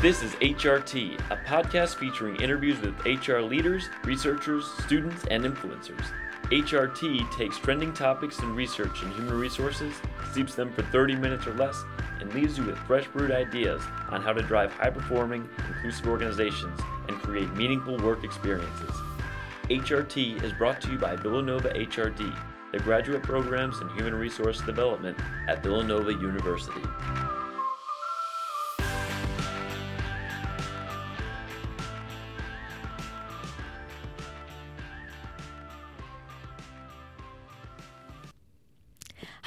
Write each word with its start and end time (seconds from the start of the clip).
This 0.00 0.22
is 0.22 0.32
HRT, 0.36 1.20
a 1.30 1.36
podcast 1.36 1.96
featuring 1.96 2.40
interviews 2.40 2.80
with 2.80 2.98
HR 3.04 3.40
leaders, 3.40 3.90
researchers, 4.02 4.64
students, 4.82 5.26
and 5.30 5.44
influencers. 5.44 6.06
HRT 6.44 7.30
takes 7.36 7.58
trending 7.58 7.92
topics 7.92 8.38
and 8.38 8.56
research 8.56 9.02
in 9.02 9.10
human 9.10 9.38
resources, 9.38 9.92
steeps 10.30 10.54
them 10.54 10.72
for 10.72 10.80
30 10.84 11.16
minutes 11.16 11.46
or 11.46 11.52
less, 11.52 11.84
and 12.18 12.32
leaves 12.32 12.56
you 12.56 12.64
with 12.64 12.78
fresh 12.78 13.08
brewed 13.08 13.30
ideas 13.30 13.82
on 14.08 14.22
how 14.22 14.32
to 14.32 14.40
drive 14.40 14.72
high 14.72 14.88
performing, 14.88 15.46
inclusive 15.68 16.06
organizations 16.06 16.80
and 17.08 17.20
create 17.20 17.52
meaningful 17.52 17.98
work 17.98 18.24
experiences. 18.24 18.94
HRT 19.68 20.42
is 20.42 20.54
brought 20.54 20.80
to 20.80 20.92
you 20.92 20.96
by 20.96 21.14
Villanova 21.14 21.74
HRD, 21.74 22.34
the 22.72 22.78
graduate 22.78 23.22
programs 23.22 23.78
in 23.82 23.88
human 23.90 24.14
resource 24.14 24.62
development 24.62 25.18
at 25.46 25.62
Villanova 25.62 26.14
University. 26.14 26.80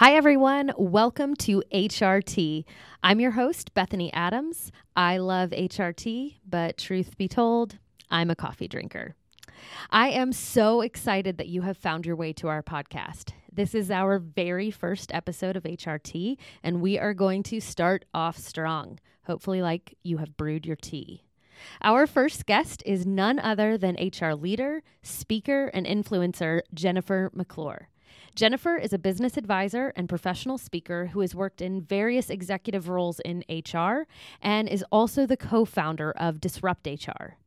Hi, 0.03 0.15
everyone. 0.15 0.73
Welcome 0.77 1.33
to 1.37 1.63
HRT. 1.73 2.65
I'm 3.01 3.21
your 3.21 3.31
host, 3.31 3.73
Bethany 3.73 4.11
Adams. 4.11 4.69
I 4.97 5.15
love 5.15 5.51
HRT, 5.51 6.39
but 6.45 6.77
truth 6.77 7.15
be 7.15 7.29
told, 7.29 7.77
I'm 8.11 8.29
a 8.29 8.35
coffee 8.35 8.67
drinker. 8.67 9.15
I 9.91 10.09
am 10.09 10.33
so 10.33 10.81
excited 10.81 11.37
that 11.37 11.47
you 11.47 11.61
have 11.61 11.77
found 11.77 12.05
your 12.05 12.17
way 12.17 12.33
to 12.33 12.49
our 12.49 12.61
podcast. 12.61 13.31
This 13.49 13.73
is 13.73 13.89
our 13.89 14.19
very 14.19 14.71
first 14.71 15.09
episode 15.13 15.55
of 15.55 15.63
HRT, 15.63 16.35
and 16.61 16.81
we 16.81 16.99
are 16.99 17.13
going 17.13 17.41
to 17.43 17.61
start 17.61 18.03
off 18.13 18.37
strong, 18.37 18.99
hopefully, 19.25 19.61
like 19.61 19.97
you 20.03 20.17
have 20.17 20.35
brewed 20.35 20.65
your 20.65 20.75
tea. 20.75 21.23
Our 21.81 22.07
first 22.07 22.45
guest 22.45 22.83
is 22.85 23.05
none 23.05 23.39
other 23.39 23.77
than 23.77 23.95
HR 23.95 24.33
leader, 24.33 24.83
speaker, 25.01 25.67
and 25.67 25.85
influencer 25.85 26.59
Jennifer 26.73 27.31
McClure. 27.33 27.87
Jennifer 28.35 28.77
is 28.77 28.93
a 28.93 28.97
business 28.97 29.37
advisor 29.37 29.93
and 29.95 30.09
professional 30.09 30.57
speaker 30.57 31.05
who 31.07 31.19
has 31.19 31.35
worked 31.35 31.61
in 31.61 31.81
various 31.81 32.31
executive 32.31 32.89
roles 32.89 33.19
in 33.19 33.43
HR 33.47 34.07
and 34.41 34.67
is 34.67 34.83
also 34.91 35.27
the 35.27 35.37
co 35.37 35.65
founder 35.65 36.11
of 36.13 36.41
Disrupt 36.41 36.87
HR. 36.87 37.37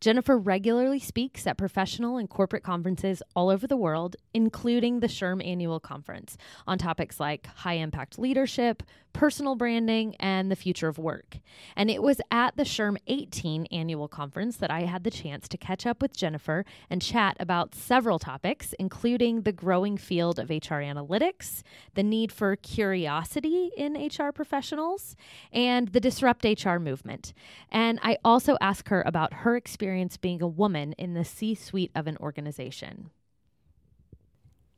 Jennifer 0.00 0.38
regularly 0.38 0.98
speaks 0.98 1.46
at 1.46 1.56
professional 1.56 2.16
and 2.16 2.28
corporate 2.28 2.62
conferences 2.62 3.22
all 3.34 3.50
over 3.50 3.66
the 3.66 3.76
world, 3.76 4.16
including 4.34 5.00
the 5.00 5.06
SHRM 5.06 5.46
Annual 5.46 5.80
Conference, 5.80 6.36
on 6.66 6.78
topics 6.78 7.18
like 7.18 7.46
high 7.46 7.74
impact 7.74 8.18
leadership, 8.18 8.82
personal 9.12 9.54
branding, 9.54 10.14
and 10.20 10.50
the 10.50 10.56
future 10.56 10.88
of 10.88 10.98
work. 10.98 11.38
And 11.74 11.90
it 11.90 12.02
was 12.02 12.20
at 12.30 12.56
the 12.56 12.64
SHRM 12.64 12.98
18 13.06 13.66
Annual 13.66 14.08
Conference 14.08 14.58
that 14.58 14.70
I 14.70 14.82
had 14.82 15.04
the 15.04 15.10
chance 15.10 15.48
to 15.48 15.56
catch 15.56 15.86
up 15.86 16.02
with 16.02 16.14
Jennifer 16.14 16.66
and 16.90 17.00
chat 17.00 17.36
about 17.40 17.74
several 17.74 18.18
topics, 18.18 18.74
including 18.78 19.42
the 19.42 19.52
growing 19.52 19.96
field 19.96 20.38
of 20.38 20.50
HR 20.50 20.82
analytics, 20.84 21.62
the 21.94 22.02
need 22.02 22.30
for 22.30 22.56
curiosity 22.56 23.70
in 23.76 23.94
HR 23.94 24.32
professionals, 24.32 25.16
and 25.50 25.88
the 25.88 26.00
Disrupt 26.00 26.44
HR 26.44 26.76
movement. 26.76 27.32
And 27.70 27.98
I 28.02 28.18
also 28.22 28.58
asked 28.60 28.90
her 28.90 29.02
about 29.06 29.32
her 29.32 29.56
experience 29.56 29.75
experience 29.76 30.16
being 30.16 30.40
a 30.40 30.48
woman 30.48 30.94
in 30.94 31.12
the 31.12 31.22
C 31.22 31.54
suite 31.54 31.90
of 31.94 32.06
an 32.06 32.16
organization. 32.16 33.10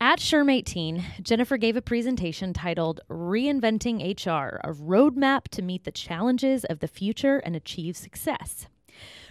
At 0.00 0.18
SHRM 0.18 0.50
18, 0.52 1.04
Jennifer 1.22 1.56
gave 1.56 1.76
a 1.76 1.82
presentation 1.82 2.52
titled 2.52 2.98
Reinventing 3.08 4.00
HR 4.00 4.58
A 4.64 4.72
Roadmap 4.72 5.44
to 5.52 5.62
Meet 5.62 5.84
the 5.84 5.92
Challenges 5.92 6.64
of 6.64 6.80
the 6.80 6.88
Future 6.88 7.38
and 7.38 7.54
Achieve 7.54 7.96
Success. 7.96 8.66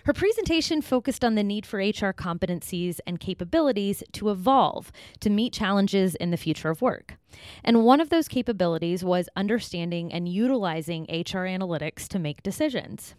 Her 0.05 0.13
presentation 0.13 0.81
focused 0.81 1.25
on 1.25 1.35
the 1.35 1.43
need 1.43 1.65
for 1.65 1.79
HR 1.79 2.15
competencies 2.15 3.01
and 3.05 3.19
capabilities 3.19 4.03
to 4.13 4.29
evolve 4.29 4.93
to 5.19 5.29
meet 5.29 5.51
challenges 5.51 6.15
in 6.15 6.31
the 6.31 6.37
future 6.37 6.69
of 6.69 6.81
work. 6.81 7.17
And 7.61 7.83
one 7.83 7.99
of 7.99 8.07
those 8.07 8.29
capabilities 8.29 9.03
was 9.03 9.27
understanding 9.35 10.13
and 10.13 10.29
utilizing 10.29 11.03
HR 11.09 11.43
analytics 11.43 12.07
to 12.07 12.19
make 12.19 12.41
decisions. 12.41 13.15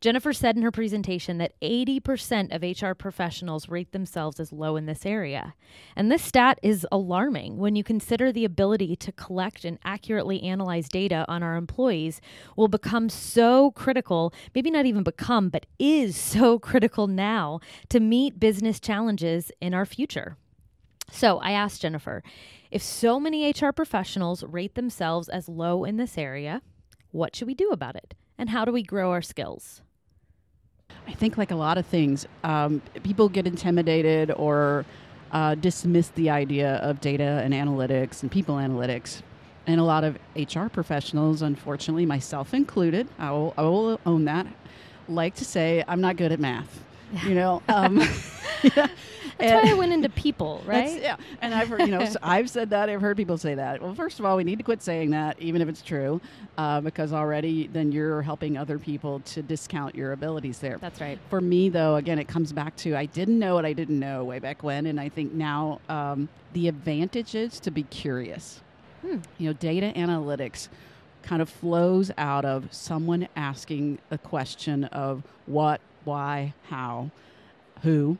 Jennifer 0.00 0.32
said 0.32 0.56
in 0.56 0.62
her 0.62 0.70
presentation 0.70 1.38
that 1.38 1.58
80% 1.60 2.54
of 2.54 2.62
HR 2.62 2.94
professionals 2.94 3.68
rate 3.68 3.92
themselves 3.92 4.40
as 4.40 4.52
low 4.52 4.76
in 4.76 4.86
this 4.86 5.04
area. 5.04 5.54
And 5.94 6.10
this 6.10 6.22
stat 6.22 6.58
is 6.62 6.86
alarming 6.90 7.58
when 7.58 7.76
you 7.76 7.84
consider 7.84 8.32
the 8.32 8.44
ability 8.44 8.96
to 8.96 9.12
collect 9.12 9.64
and 9.64 9.78
accurately 9.84 10.42
analyze 10.42 10.88
data 10.88 11.24
on 11.28 11.42
our 11.42 11.56
employees 11.56 12.20
will 12.56 12.68
become 12.68 13.08
so 13.08 13.70
critical, 13.72 14.32
maybe 14.54 14.70
not 14.70 14.86
even 14.86 15.02
become, 15.02 15.48
but 15.48 15.66
is 15.78 16.16
so 16.30 16.58
critical 16.58 17.06
now 17.06 17.60
to 17.88 18.00
meet 18.00 18.40
business 18.40 18.80
challenges 18.80 19.52
in 19.60 19.74
our 19.74 19.86
future. 19.86 20.36
So 21.10 21.38
I 21.38 21.52
asked 21.52 21.82
Jennifer 21.82 22.22
if 22.70 22.82
so 22.82 23.18
many 23.18 23.50
HR 23.50 23.70
professionals 23.70 24.44
rate 24.44 24.76
themselves 24.76 25.28
as 25.28 25.48
low 25.48 25.84
in 25.84 25.96
this 25.96 26.16
area, 26.16 26.62
what 27.10 27.34
should 27.34 27.48
we 27.48 27.54
do 27.54 27.70
about 27.70 27.96
it? 27.96 28.14
And 28.40 28.48
how 28.48 28.64
do 28.64 28.72
we 28.72 28.82
grow 28.82 29.10
our 29.12 29.20
skills? 29.20 29.82
I 31.06 31.12
think, 31.12 31.36
like 31.36 31.50
a 31.50 31.56
lot 31.56 31.76
of 31.76 31.84
things, 31.84 32.26
um, 32.42 32.80
people 33.02 33.28
get 33.28 33.46
intimidated 33.46 34.30
or 34.30 34.86
uh, 35.30 35.56
dismiss 35.56 36.08
the 36.08 36.30
idea 36.30 36.76
of 36.76 37.02
data 37.02 37.42
and 37.44 37.52
analytics 37.52 38.22
and 38.22 38.32
people 38.32 38.56
analytics. 38.56 39.20
And 39.66 39.78
a 39.78 39.84
lot 39.84 40.04
of 40.04 40.18
HR 40.34 40.68
professionals, 40.68 41.42
unfortunately, 41.42 42.06
myself 42.06 42.54
included, 42.54 43.06
I 43.18 43.30
will, 43.30 43.52
I 43.58 43.62
will 43.62 44.00
own 44.06 44.24
that, 44.24 44.46
like 45.06 45.34
to 45.34 45.44
say, 45.44 45.84
I'm 45.86 46.00
not 46.00 46.16
good 46.16 46.32
at 46.32 46.40
math. 46.40 46.84
You 47.26 47.34
know, 47.34 47.60
um, 47.68 48.00
yeah. 48.62 48.86
That's 49.40 49.64
why 49.64 49.70
I 49.70 49.74
went 49.74 49.92
into 49.92 50.08
people, 50.08 50.62
right? 50.66 51.00
yeah, 51.00 51.16
and 51.40 51.54
I've 51.54 51.68
heard, 51.68 51.80
you 51.80 51.88
know, 51.88 52.06
I've 52.22 52.50
said 52.50 52.70
that. 52.70 52.88
I've 52.88 53.00
heard 53.00 53.16
people 53.16 53.38
say 53.38 53.54
that. 53.54 53.82
Well, 53.82 53.94
first 53.94 54.18
of 54.18 54.24
all, 54.24 54.36
we 54.36 54.44
need 54.44 54.58
to 54.58 54.64
quit 54.64 54.82
saying 54.82 55.10
that, 55.10 55.40
even 55.40 55.62
if 55.62 55.68
it's 55.68 55.82
true, 55.82 56.20
uh, 56.58 56.80
because 56.80 57.12
already 57.12 57.66
then 57.68 57.92
you're 57.92 58.22
helping 58.22 58.56
other 58.56 58.78
people 58.78 59.20
to 59.20 59.42
discount 59.42 59.94
your 59.94 60.12
abilities 60.12 60.58
there. 60.58 60.78
That's 60.78 61.00
right. 61.00 61.18
For 61.28 61.40
me, 61.40 61.68
though, 61.68 61.96
again, 61.96 62.18
it 62.18 62.28
comes 62.28 62.52
back 62.52 62.76
to 62.76 62.96
I 62.96 63.06
didn't 63.06 63.38
know 63.38 63.54
what 63.54 63.64
I 63.64 63.72
didn't 63.72 63.98
know 63.98 64.24
way 64.24 64.38
back 64.38 64.62
when, 64.62 64.86
and 64.86 65.00
I 65.00 65.08
think 65.08 65.32
now 65.32 65.80
um, 65.88 66.28
the 66.52 66.68
advantage 66.68 67.34
is 67.34 67.60
to 67.60 67.70
be 67.70 67.84
curious. 67.84 68.60
Hmm. 69.02 69.18
You 69.38 69.48
know, 69.48 69.52
data 69.54 69.92
analytics 69.96 70.68
kind 71.22 71.42
of 71.42 71.48
flows 71.48 72.10
out 72.18 72.44
of 72.44 72.72
someone 72.72 73.28
asking 73.36 73.98
a 74.10 74.18
question 74.18 74.84
of 74.84 75.22
what, 75.46 75.80
why, 76.04 76.54
how, 76.64 77.10
who, 77.82 78.18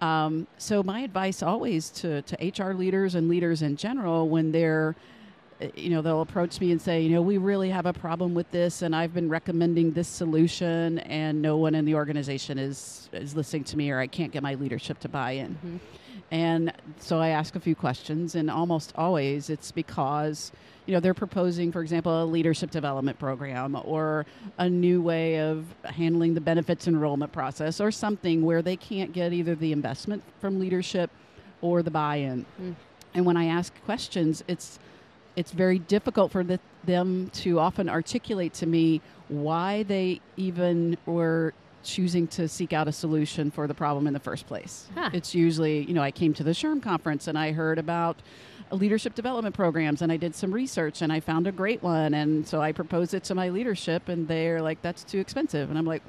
um, 0.00 0.46
so 0.56 0.82
my 0.82 1.00
advice 1.00 1.42
always 1.42 1.90
to, 1.90 2.22
to 2.22 2.62
HR 2.62 2.72
leaders 2.72 3.14
and 3.14 3.28
leaders 3.28 3.62
in 3.62 3.76
general 3.76 4.28
when 4.28 4.50
they're 4.50 4.96
eh, 5.60 5.70
you 5.74 5.90
know 5.90 6.00
they'll 6.00 6.22
approach 6.22 6.60
me 6.60 6.72
and 6.72 6.80
say 6.80 7.02
you 7.02 7.10
know 7.10 7.22
we 7.22 7.36
really 7.36 7.68
have 7.70 7.86
a 7.86 7.92
problem 7.92 8.34
with 8.34 8.50
this 8.50 8.82
and 8.82 8.96
i've 8.96 9.12
been 9.12 9.28
recommending 9.28 9.92
this 9.92 10.08
solution 10.08 10.98
and 11.00 11.40
no 11.40 11.58
one 11.58 11.74
in 11.74 11.84
the 11.84 11.94
organization 11.94 12.58
is 12.58 13.10
is 13.12 13.36
listening 13.36 13.64
to 13.64 13.76
me 13.76 13.90
or 13.90 13.98
i 13.98 14.06
can't 14.06 14.32
get 14.32 14.42
my 14.42 14.54
leadership 14.54 14.98
to 14.98 15.08
buy 15.08 15.32
in 15.32 15.54
mm-hmm. 15.54 15.76
And 16.30 16.72
so 16.98 17.18
i 17.18 17.28
ask 17.28 17.56
a 17.56 17.60
few 17.60 17.74
questions 17.74 18.34
and 18.34 18.50
almost 18.50 18.92
always 18.96 19.50
it's 19.50 19.72
because 19.72 20.52
you 20.86 20.94
know 20.94 21.00
they're 21.00 21.14
proposing 21.14 21.72
for 21.72 21.82
example 21.82 22.22
a 22.22 22.24
leadership 22.24 22.70
development 22.70 23.18
program 23.18 23.76
or 23.84 24.26
a 24.58 24.68
new 24.68 25.02
way 25.02 25.40
of 25.40 25.64
handling 25.84 26.34
the 26.34 26.40
benefits 26.40 26.86
enrollment 26.86 27.32
process 27.32 27.80
or 27.80 27.90
something 27.90 28.42
where 28.42 28.62
they 28.62 28.76
can't 28.76 29.12
get 29.12 29.32
either 29.32 29.54
the 29.54 29.72
investment 29.72 30.22
from 30.40 30.60
leadership 30.60 31.10
or 31.60 31.82
the 31.82 31.90
buy-in 31.90 32.44
mm. 32.60 32.74
and 33.14 33.26
when 33.26 33.36
i 33.36 33.46
ask 33.46 33.72
questions 33.84 34.44
it's 34.46 34.78
it's 35.36 35.52
very 35.52 35.78
difficult 35.78 36.32
for 36.32 36.42
the, 36.42 36.58
them 36.84 37.30
to 37.32 37.58
often 37.58 37.88
articulate 37.88 38.52
to 38.52 38.66
me 38.66 39.00
why 39.28 39.84
they 39.84 40.20
even 40.36 40.96
were 41.06 41.54
choosing 41.82 42.26
to 42.28 42.48
seek 42.48 42.72
out 42.72 42.88
a 42.88 42.92
solution 42.92 43.50
for 43.50 43.66
the 43.66 43.74
problem 43.74 44.06
in 44.06 44.12
the 44.12 44.20
first 44.20 44.46
place. 44.46 44.86
Huh. 44.94 45.10
It's 45.12 45.34
usually, 45.34 45.82
you 45.84 45.94
know, 45.94 46.02
I 46.02 46.10
came 46.10 46.34
to 46.34 46.44
the 46.44 46.50
SHRM 46.50 46.82
conference 46.82 47.26
and 47.26 47.38
I 47.38 47.52
heard 47.52 47.78
about 47.78 48.16
leadership 48.72 49.14
development 49.14 49.54
programs 49.54 50.02
and 50.02 50.12
I 50.12 50.16
did 50.16 50.34
some 50.34 50.52
research 50.52 51.02
and 51.02 51.12
I 51.12 51.20
found 51.20 51.46
a 51.46 51.52
great 51.52 51.82
one 51.82 52.14
and 52.14 52.46
so 52.46 52.60
I 52.60 52.72
proposed 52.72 53.14
it 53.14 53.24
to 53.24 53.34
my 53.34 53.48
leadership 53.48 54.08
and 54.08 54.28
they're 54.28 54.62
like 54.62 54.80
that's 54.82 55.02
too 55.02 55.18
expensive 55.18 55.70
and 55.70 55.78
I'm 55.78 55.86
like 55.86 56.02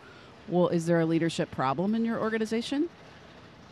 well 0.47 0.67
is 0.67 0.85
there 0.85 0.99
a 0.99 1.05
leadership 1.05 1.49
problem 1.49 1.95
in 1.95 2.05
your 2.05 2.19
organization 2.19 2.87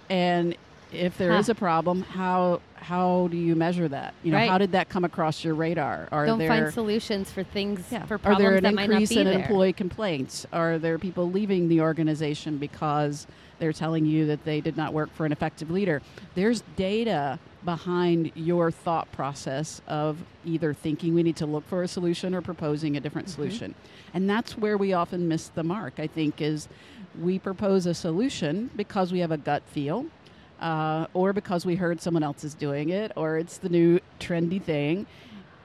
and 0.09 0.55
if 0.91 1.17
there 1.17 1.33
is 1.33 1.47
Huh. 1.47 1.51
a 1.51 1.55
problem, 1.55 2.01
how 2.01 2.61
how 2.81 3.27
do 3.29 3.35
you 3.35 3.55
measure 3.55 3.89
that? 3.89 4.13
You 4.23 4.31
know, 4.31 4.37
Right. 4.37 4.49
how 4.49 4.57
did 4.57 4.71
that 4.71 4.87
come 4.87 5.03
across 5.03 5.43
your 5.43 5.53
radar? 5.53 6.07
Are 6.13 6.25
Don't 6.25 6.39
there 6.39 6.47
find 6.47 6.73
solutions 6.73 7.29
for 7.29 7.43
things 7.43 7.81
yeah. 7.91 8.05
for 8.05 8.15
Are 8.15 8.17
problems 8.19 8.41
there 8.49 8.55
an 8.55 8.63
that 8.63 8.73
might 8.73 8.89
not 8.89 9.01
increase 9.01 9.11
in 9.17 9.25
there. 9.25 9.37
employee 9.37 9.73
complaints? 9.73 10.47
Are 10.53 10.79
there 10.79 10.97
people 10.97 11.29
leaving 11.29 11.67
the 11.67 11.81
organization 11.81 12.57
because 12.57 13.27
they're 13.59 13.73
telling 13.73 14.05
you 14.05 14.25
that 14.27 14.45
they 14.45 14.61
did 14.61 14.77
not 14.77 14.93
work 14.93 15.13
for 15.13 15.25
an 15.25 15.33
effective 15.33 15.69
leader? 15.69 16.01
There's 16.35 16.63
data 16.77 17.37
behind 17.65 18.31
your 18.33 18.71
thought 18.71 19.11
process 19.11 19.81
of 19.85 20.17
either 20.45 20.73
thinking 20.73 21.13
we 21.13 21.21
need 21.21 21.35
to 21.35 21.45
look 21.45 21.67
for 21.67 21.83
a 21.83 21.87
solution 21.87 22.33
or 22.33 22.41
proposing 22.41 22.95
a 22.95 23.01
different 23.01 23.27
Mhm. 23.27 23.31
solution. 23.35 23.75
And 24.13 24.27
that's 24.29 24.57
where 24.57 24.77
we 24.77 24.93
often 24.93 25.27
miss 25.27 25.49
the 25.49 25.63
mark, 25.63 25.95
I 25.99 26.07
think, 26.07 26.41
is 26.41 26.69
we 27.21 27.37
propose 27.37 27.85
a 27.85 27.93
solution 27.93 28.69
because 28.77 29.11
we 29.11 29.19
have 29.19 29.31
a 29.31 29.37
gut 29.37 29.63
feel. 29.67 30.05
Uh, 30.59 31.07
or 31.13 31.31
because 31.31 31.65
we 31.65 31.75
heard 31.75 32.01
someone 32.01 32.21
else 32.21 32.43
is 32.43 32.53
doing 32.53 32.89
it, 32.89 33.13
or 33.15 33.37
it's 33.37 33.57
the 33.59 33.69
new 33.69 33.99
trendy 34.19 34.61
thing. 34.61 35.05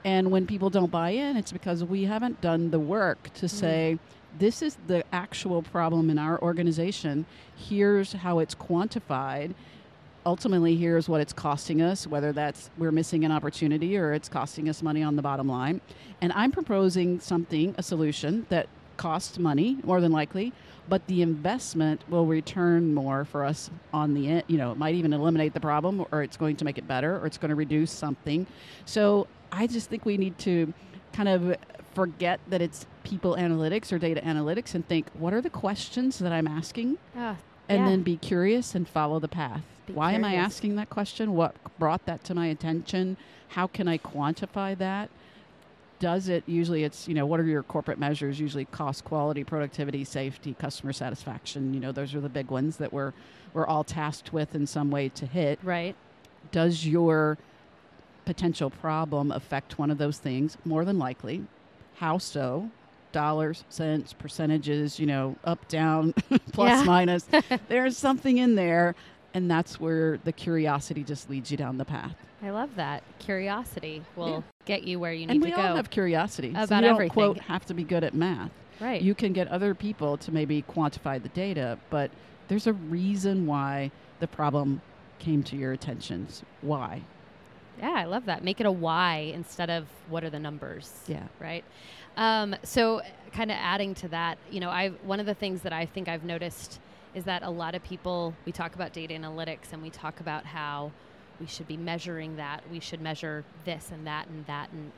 And 0.05 0.31
when 0.31 0.45
people 0.45 0.69
don't 0.69 0.91
buy 0.91 1.09
in, 1.09 1.35
it's 1.35 1.51
because 1.51 1.83
we 1.83 2.05
haven't 2.05 2.39
done 2.39 2.71
the 2.71 2.79
work 2.79 3.33
to 3.35 3.49
say, 3.49 3.97
this 4.37 4.61
is 4.61 4.77
the 4.87 5.03
actual 5.11 5.61
problem 5.63 6.09
in 6.09 6.19
our 6.19 6.41
organization. 6.41 7.25
Here's 7.55 8.13
how 8.13 8.39
it's 8.39 8.55
quantified. 8.55 9.53
Ultimately, 10.25 10.75
here's 10.75 11.09
what 11.09 11.21
it's 11.21 11.33
costing 11.33 11.81
us, 11.81 12.07
whether 12.07 12.31
that's 12.31 12.69
we're 12.77 12.91
missing 12.91 13.25
an 13.25 13.31
opportunity 13.31 13.97
or 13.97 14.13
it's 14.13 14.29
costing 14.29 14.69
us 14.69 14.81
money 14.81 15.03
on 15.03 15.15
the 15.15 15.21
bottom 15.21 15.47
line. 15.47 15.81
And 16.21 16.31
I'm 16.33 16.51
proposing 16.51 17.19
something, 17.19 17.75
a 17.77 17.83
solution 17.83 18.45
that 18.49 18.67
costs 18.97 19.37
money, 19.39 19.77
more 19.83 20.01
than 20.01 20.11
likely, 20.11 20.53
but 20.87 21.05
the 21.07 21.21
investment 21.21 22.03
will 22.09 22.25
return 22.25 22.93
more 22.93 23.25
for 23.25 23.43
us 23.43 23.69
on 23.93 24.13
the 24.13 24.27
end. 24.27 24.43
You 24.47 24.57
know, 24.57 24.71
it 24.71 24.77
might 24.77 24.95
even 24.95 25.13
eliminate 25.13 25.53
the 25.53 25.59
problem, 25.59 26.05
or 26.11 26.21
it's 26.23 26.37
going 26.37 26.55
to 26.57 26.65
make 26.65 26.77
it 26.77 26.87
better, 26.87 27.17
or 27.17 27.25
it's 27.25 27.37
going 27.37 27.49
to 27.49 27.55
reduce 27.55 27.91
something. 27.91 28.45
So 28.85 29.27
I 29.51 29.67
just 29.67 29.89
think 29.89 30.05
we 30.05 30.17
need 30.17 30.37
to 30.39 30.73
kind 31.13 31.29
of 31.29 31.55
forget 31.93 32.39
that 32.49 32.61
it's 32.61 32.85
people 33.03 33.35
analytics 33.35 33.91
or 33.91 33.97
data 33.97 34.21
analytics 34.21 34.75
and 34.75 34.85
think, 34.87 35.07
what 35.17 35.33
are 35.33 35.41
the 35.41 35.49
questions 35.49 36.19
that 36.19 36.31
I'm 36.31 36.47
asking? 36.47 36.97
Ah, 37.15 37.37
And 37.69 37.79
Yeah. 37.83 37.85
then 37.85 38.01
be 38.03 38.17
curious 38.17 38.75
and 38.75 38.87
follow 38.87 39.19
the 39.19 39.27
path. 39.27 39.63
Be 39.87 39.93
Why 39.93 40.11
am 40.13 40.25
I 40.25 40.33
asking 40.35 40.75
that 40.75 40.89
question? 40.89 41.33
What 41.33 41.55
brought 41.79 42.05
that 42.05 42.23
to 42.25 42.35
my 42.35 42.47
attention? 42.47 43.17
How 43.49 43.67
can 43.67 43.87
I 43.87 43.97
quantify 43.97 44.77
that? 44.77 45.09
Does 45.99 46.27
it 46.27 46.43
usually 46.45 46.83
it's, 46.83 47.07
you 47.07 47.13
know, 47.13 47.25
what 47.25 47.39
are 47.39 47.45
your 47.45 47.63
corporate 47.63 47.97
measures? 47.97 48.39
Usually 48.39 48.65
cost, 48.65 49.05
quality, 49.05 49.43
productivity, 49.43 50.03
safety, 50.03 50.55
customer 50.59 50.91
satisfaction. 50.91 51.73
You 51.73 51.79
know, 51.79 51.91
those 51.91 52.13
are 52.13 52.19
the 52.19 52.29
big 52.29 52.51
ones 52.51 52.77
that 52.77 52.91
we're 52.91 53.13
we're 53.53 53.65
all 53.65 53.85
tasked 53.85 54.33
with 54.33 54.53
in 54.53 54.67
some 54.67 54.91
way 54.91 55.07
to 55.07 55.25
hit 55.25 55.59
right. 55.63 55.95
does 56.51 56.85
your 56.85 57.37
potential 58.25 58.69
problem 58.69 59.31
affect 59.31 59.79
one 59.79 59.89
of 59.89 59.97
those 59.97 60.17
things? 60.17 60.57
More 60.65 60.83
than 60.83 60.99
likely. 60.99 61.43
How 61.95 62.17
so? 62.17 62.69
Dollars, 63.13 63.63
cents, 63.69 64.11
percentages, 64.11 64.99
you 64.99 65.05
know, 65.05 65.37
up, 65.45 65.65
down, 65.69 66.13
plus, 66.51 66.85
minus. 66.85 67.25
There's 67.69 67.97
something 67.97 68.37
in 68.37 68.55
there. 68.55 68.95
And 69.33 69.49
that's 69.49 69.79
where 69.79 70.17
the 70.23 70.31
curiosity 70.31 71.03
just 71.03 71.29
leads 71.29 71.51
you 71.51 71.57
down 71.57 71.77
the 71.77 71.85
path. 71.85 72.15
I 72.41 72.49
love 72.49 72.75
that. 72.75 73.03
Curiosity 73.19 74.01
will. 74.15 74.43
Get 74.65 74.83
you 74.83 74.99
where 74.99 75.13
you 75.13 75.27
need 75.27 75.33
to 75.33 75.39
go. 75.39 75.45
and 75.45 75.55
we 75.55 75.61
all 75.69 75.75
have 75.75 75.89
curiosity. 75.89 76.53
so 76.53 76.63
About 76.63 76.75
you 76.77 76.81
don't, 76.81 76.95
everything. 76.95 77.13
quote, 77.13 77.39
have 77.41 77.65
to 77.65 77.73
be 77.73 77.83
good 77.83 78.03
at 78.03 78.13
math. 78.13 78.51
right. 78.79 79.01
You 79.01 79.15
can 79.15 79.33
get 79.33 79.47
other 79.47 79.73
people 79.73 80.17
to 80.17 80.31
maybe 80.31 80.63
quantify 80.63 81.21
the 81.21 81.29
data, 81.29 81.77
but 81.89 82.11
there's 82.47 82.67
a 82.67 82.73
reason 82.73 83.45
why 83.47 83.91
the 84.19 84.27
problem 84.27 84.81
came 85.19 85.43
to 85.43 85.55
your 85.55 85.71
attention. 85.71 86.27
Why? 86.61 87.01
yeah, 87.79 87.91
I 87.91 88.05
love 88.05 88.25
that. 88.25 88.41
Make 88.43 88.61
it 88.61 88.65
a 88.65 88.71
why 88.71 89.31
instead 89.33 89.69
of 89.69 89.87
what 90.09 90.23
are 90.23 90.29
the 90.29 90.39
numbers. 90.39 90.93
Yeah. 91.07 91.23
right? 91.39 91.63
Um, 92.15 92.55
so, 92.63 93.01
kind 93.33 93.51
of 93.51 93.57
adding 93.59 93.93
to 93.95 94.07
that, 94.09 94.37
you 94.49 94.61
know, 94.61 94.69
I 94.69 94.89
one 95.03 95.19
of 95.19 95.25
the 95.25 95.33
things 95.33 95.61
that 95.63 95.73
I 95.73 95.85
think 95.85 96.07
I've 96.07 96.23
noticed 96.23 96.79
is 97.13 97.25
that 97.25 97.43
a 97.43 97.49
lot 97.49 97.75
of 97.75 97.83
people 97.83 98.33
we 98.45 98.53
talk 98.53 98.75
about 98.75 98.93
data 98.93 99.13
analytics 99.13 99.73
and 99.73 99.81
we 99.81 99.89
talk 99.89 100.21
about 100.21 100.45
how 100.45 100.91
we 101.39 101.47
should 101.47 101.67
be 101.67 101.77
measuring 101.77 102.35
that, 102.37 102.63
we 102.71 102.79
should 102.79 103.01
measure 103.01 103.43
this 103.65 103.91
and 103.91 104.05
that 104.07 104.27
and 104.27 104.45
that 104.45 104.71
and 104.71 104.91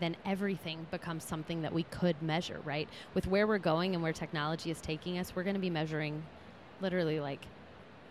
then 0.00 0.16
everything 0.24 0.86
becomes 0.90 1.24
something 1.24 1.62
that 1.62 1.72
we 1.72 1.84
could 1.84 2.20
measure, 2.20 2.60
right? 2.64 2.88
With 3.14 3.26
where 3.26 3.46
we're 3.46 3.58
going 3.58 3.94
and 3.94 4.02
where 4.02 4.12
technology 4.12 4.70
is 4.70 4.80
taking 4.80 5.18
us, 5.18 5.34
we're 5.34 5.44
going 5.44 5.54
to 5.54 5.60
be 5.60 5.70
measuring 5.70 6.24
literally 6.80 7.20
like 7.20 7.46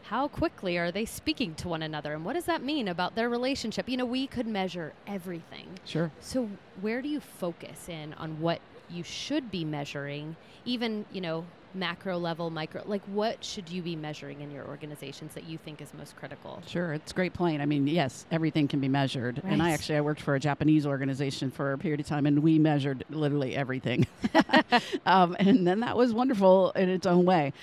how 0.04 0.28
quickly 0.28 0.78
are 0.78 0.92
they 0.92 1.06
speaking 1.06 1.56
to 1.56 1.68
one 1.68 1.82
another 1.82 2.14
and 2.14 2.26
what 2.26 2.34
does 2.34 2.46
that 2.46 2.62
mean 2.62 2.88
about 2.88 3.16
their 3.16 3.30
relationship? 3.30 3.88
You 3.88 3.98
know, 3.98 4.06
we 4.06 4.28
could 4.28 4.48
measure 4.48 4.94
everything. 5.08 5.68
Sure. 5.86 6.12
So, 6.20 6.50
where 6.82 7.02
do 7.02 7.08
you 7.08 7.20
focus 7.20 7.88
in 7.88 8.14
on 8.16 8.40
what 8.42 8.60
you 8.90 9.04
should 9.04 9.52
be 9.52 9.66
measuring, 9.66 10.36
even, 10.66 11.06
you 11.12 11.22
know, 11.22 11.46
macro 11.76 12.18
level, 12.18 12.50
micro? 12.50 12.84
Like, 12.86 13.02
what 13.06 13.44
should 13.44 13.70
you 13.70 13.82
be 13.82 13.96
measuring 13.96 14.42
in 14.42 14.52
your 14.52 14.66
organizations 14.68 15.34
that 15.34 15.46
you 15.46 15.58
think 15.58 15.82
is 15.82 15.94
most 15.94 16.16
critical? 16.16 16.62
Sure, 16.68 16.94
it's 16.94 17.12
a 17.12 17.16
great 17.16 17.34
point. 17.34 17.62
I 17.62 17.66
mean, 17.66 17.88
yes, 17.88 18.26
everything 18.32 18.68
can 18.68 18.80
be 18.80 18.88
measured. 18.88 19.42
And 19.44 19.62
I 19.62 19.72
actually 19.72 19.98
I 19.98 20.02
worked 20.02 20.22
for 20.22 20.36
a 20.36 20.40
Japanese 20.40 20.86
organization 20.86 21.52
for 21.52 21.74
a 21.74 21.78
period 21.78 22.00
of 22.00 22.08
time, 22.08 22.26
and 22.26 22.40
we 22.40 22.60
measured 22.60 23.06
literally 23.10 23.56
everything. 23.56 24.08
um, 25.06 25.36
and 25.40 25.66
then 25.66 25.80
that 25.82 25.98
was 25.98 26.14
wonderful 26.14 26.72
in 26.72 26.90
its 26.90 27.06
own 27.06 27.26
way. 27.26 27.54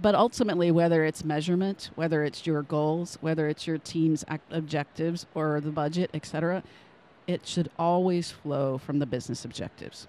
But 0.00 0.14
ultimately, 0.14 0.70
whether 0.70 1.04
it's 1.04 1.24
measurement, 1.24 1.90
whether 1.94 2.22
it's 2.22 2.46
your 2.46 2.62
goals, 2.62 3.18
whether 3.20 3.48
it's 3.48 3.66
your 3.66 3.78
team's 3.78 4.24
objectives 4.50 5.26
or 5.34 5.60
the 5.60 5.70
budget, 5.70 6.10
et 6.14 6.26
cetera, 6.26 6.62
it 7.26 7.46
should 7.46 7.70
always 7.78 8.30
flow 8.30 8.78
from 8.78 9.00
the 9.00 9.06
business 9.06 9.44
objectives. 9.44 10.06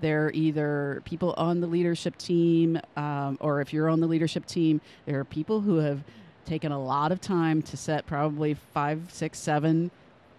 They're 0.00 0.30
either 0.34 1.02
people 1.04 1.34
on 1.36 1.60
the 1.60 1.66
leadership 1.66 2.16
team, 2.18 2.78
um, 2.96 3.38
or 3.40 3.60
if 3.60 3.72
you're 3.72 3.88
on 3.88 4.00
the 4.00 4.06
leadership 4.06 4.46
team, 4.46 4.80
there 5.06 5.18
are 5.18 5.24
people 5.24 5.60
who 5.60 5.76
have 5.76 6.04
taken 6.44 6.70
a 6.72 6.82
lot 6.82 7.12
of 7.12 7.20
time 7.20 7.62
to 7.62 7.76
set 7.76 8.06
probably 8.06 8.54
five, 8.54 9.00
six, 9.10 9.38
seven 9.38 9.90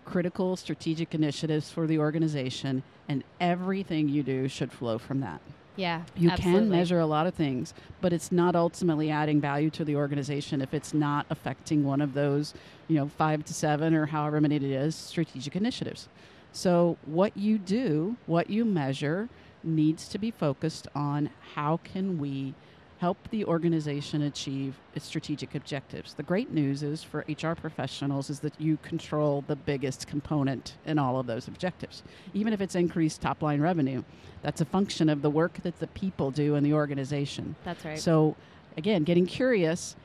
critical 0.06 0.56
strategic 0.56 1.14
initiatives 1.14 1.70
for 1.70 1.86
the 1.86 2.00
organization, 2.00 2.84
and 3.10 3.24
everything 3.42 4.08
you 4.08 4.24
do 4.24 4.48
should 4.48 4.72
flow 4.72 4.98
from 4.98 5.20
that. 5.20 5.42
Yeah. 5.76 6.04
You 6.16 6.32
absolutely. 6.32 6.62
can 6.62 6.70
measure 6.70 7.00
a 7.00 7.06
lot 7.06 7.28
of 7.28 7.36
things, 7.36 7.74
but 8.02 8.12
it's 8.12 8.32
not 8.32 8.56
ultimately 8.56 9.12
adding 9.12 9.40
value 9.40 9.70
to 9.72 9.86
the 9.86 9.96
organization 9.96 10.62
if 10.62 10.74
it's 10.74 10.94
not 10.94 11.26
affecting 11.30 11.84
one 11.84 12.02
of 12.02 12.14
those, 12.14 12.54
you 12.88 12.96
know, 12.96 13.08
five 13.08 13.46
to 13.46 13.54
seven 13.54 13.94
or 13.94 14.08
however 14.08 14.42
many 14.42 14.56
it 14.56 14.64
is 14.64 14.96
strategic 14.96 15.56
initiatives. 15.56 16.10
So 16.52 16.98
what 17.06 17.38
you 17.38 17.60
do, 17.60 18.16
what 18.26 18.50
you 18.50 18.66
measure, 18.66 19.30
needs 19.64 20.08
to 20.10 20.18
be 20.18 20.32
focused 20.32 20.88
on 20.96 21.30
how 21.56 21.80
can 21.84 22.18
we 22.18 22.54
help 23.00 23.18
the 23.30 23.46
organization 23.46 24.24
achieve 24.24 24.76
its 24.96 25.06
strategic 25.06 25.54
objectives. 25.54 26.16
The 26.16 26.24
great 26.24 26.52
news 26.52 26.82
is 26.82 27.04
for 27.04 27.24
HR 27.28 27.54
professionals 27.54 28.30
is 28.30 28.40
that 28.40 28.60
you 28.60 28.78
control 28.78 29.44
the 29.48 29.56
biggest 29.56 30.08
component 30.08 30.76
in 30.86 30.98
all 30.98 31.20
of 31.20 31.28
those 31.28 31.48
objectives. 31.48 32.02
Even 32.34 32.54
if 32.54 32.62
it's 32.62 32.74
increased 32.74 33.22
top 33.22 33.44
line 33.44 33.62
revenue, 33.62 34.04
that's 34.42 34.62
a 34.62 34.66
function 34.66 35.10
of 35.10 35.22
the 35.22 35.30
work 35.30 35.62
that 35.62 35.80
the 35.80 35.88
people 35.88 36.32
do 36.32 36.56
in 36.56 36.64
the 36.64 36.74
organization. 36.74 37.56
That's 37.64 37.86
right. 37.86 38.00
So, 38.00 38.36
again, 38.78 39.04
getting 39.04 39.28
curious 39.28 39.96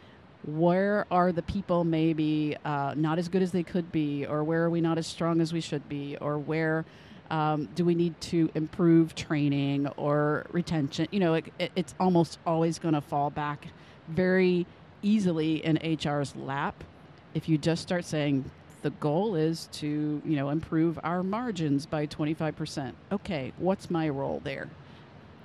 where 0.44 1.06
are 1.10 1.32
the 1.32 1.42
people 1.42 1.84
maybe 1.84 2.56
uh, 2.64 2.94
not 2.96 3.18
as 3.18 3.28
good 3.28 3.42
as 3.42 3.52
they 3.52 3.62
could 3.62 3.90
be, 3.92 4.26
or 4.26 4.42
where 4.44 4.64
are 4.64 4.70
we 4.70 4.80
not 4.80 4.98
as 4.98 5.06
strong 5.06 5.40
as 5.40 5.52
we 5.52 5.60
should 5.60 5.88
be, 5.88 6.16
or 6.20 6.36
where 6.38 6.84
um, 7.32 7.68
do 7.74 7.84
we 7.84 7.96
need 7.96 8.20
to 8.20 8.48
improve 8.54 9.16
training 9.16 9.88
or 9.96 10.46
retention? 10.52 11.08
You 11.10 11.18
know, 11.18 11.34
it, 11.34 11.46
it, 11.58 11.72
it's 11.74 11.94
almost 11.98 12.38
always 12.46 12.78
going 12.78 12.94
to 12.94 13.00
fall 13.00 13.30
back 13.30 13.66
very 14.08 14.66
easily 15.02 15.64
in 15.64 15.78
HR's 15.98 16.36
lap 16.36 16.84
if 17.34 17.48
you 17.48 17.58
just 17.58 17.82
start 17.82 18.04
saying, 18.04 18.50
the 18.82 18.90
goal 18.90 19.36
is 19.36 19.68
to, 19.72 20.20
you 20.24 20.36
know, 20.36 20.50
improve 20.50 20.98
our 21.02 21.22
margins 21.22 21.86
by 21.86 22.06
25%. 22.06 22.92
Okay, 23.12 23.52
what's 23.58 23.90
my 23.90 24.08
role 24.08 24.40
there? 24.44 24.68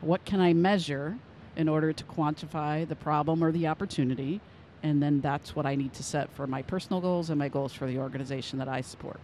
What 0.01 0.25
can 0.25 0.41
I 0.41 0.53
measure 0.53 1.17
in 1.56 1.70
order 1.70 1.94
to 1.94 2.03
quantify 2.03 2.88
the 2.88 2.96
problem 2.96 3.44
or 3.44 3.51
the 3.51 3.67
opportunity? 3.67 4.41
And 4.84 5.01
then 5.01 5.22
that's 5.22 5.56
what 5.56 5.65
I 5.65 5.75
need 5.75 5.94
to 5.94 6.03
set 6.03 6.32
for 6.34 6.48
my 6.48 6.62
personal 6.62 7.00
goals 7.00 7.29
and 7.29 7.38
my 7.39 7.50
goals 7.50 7.74
for 7.74 7.88
the 7.88 8.00
organization 8.00 8.60
that 8.60 8.67
I 8.67 8.82
support. 8.82 9.20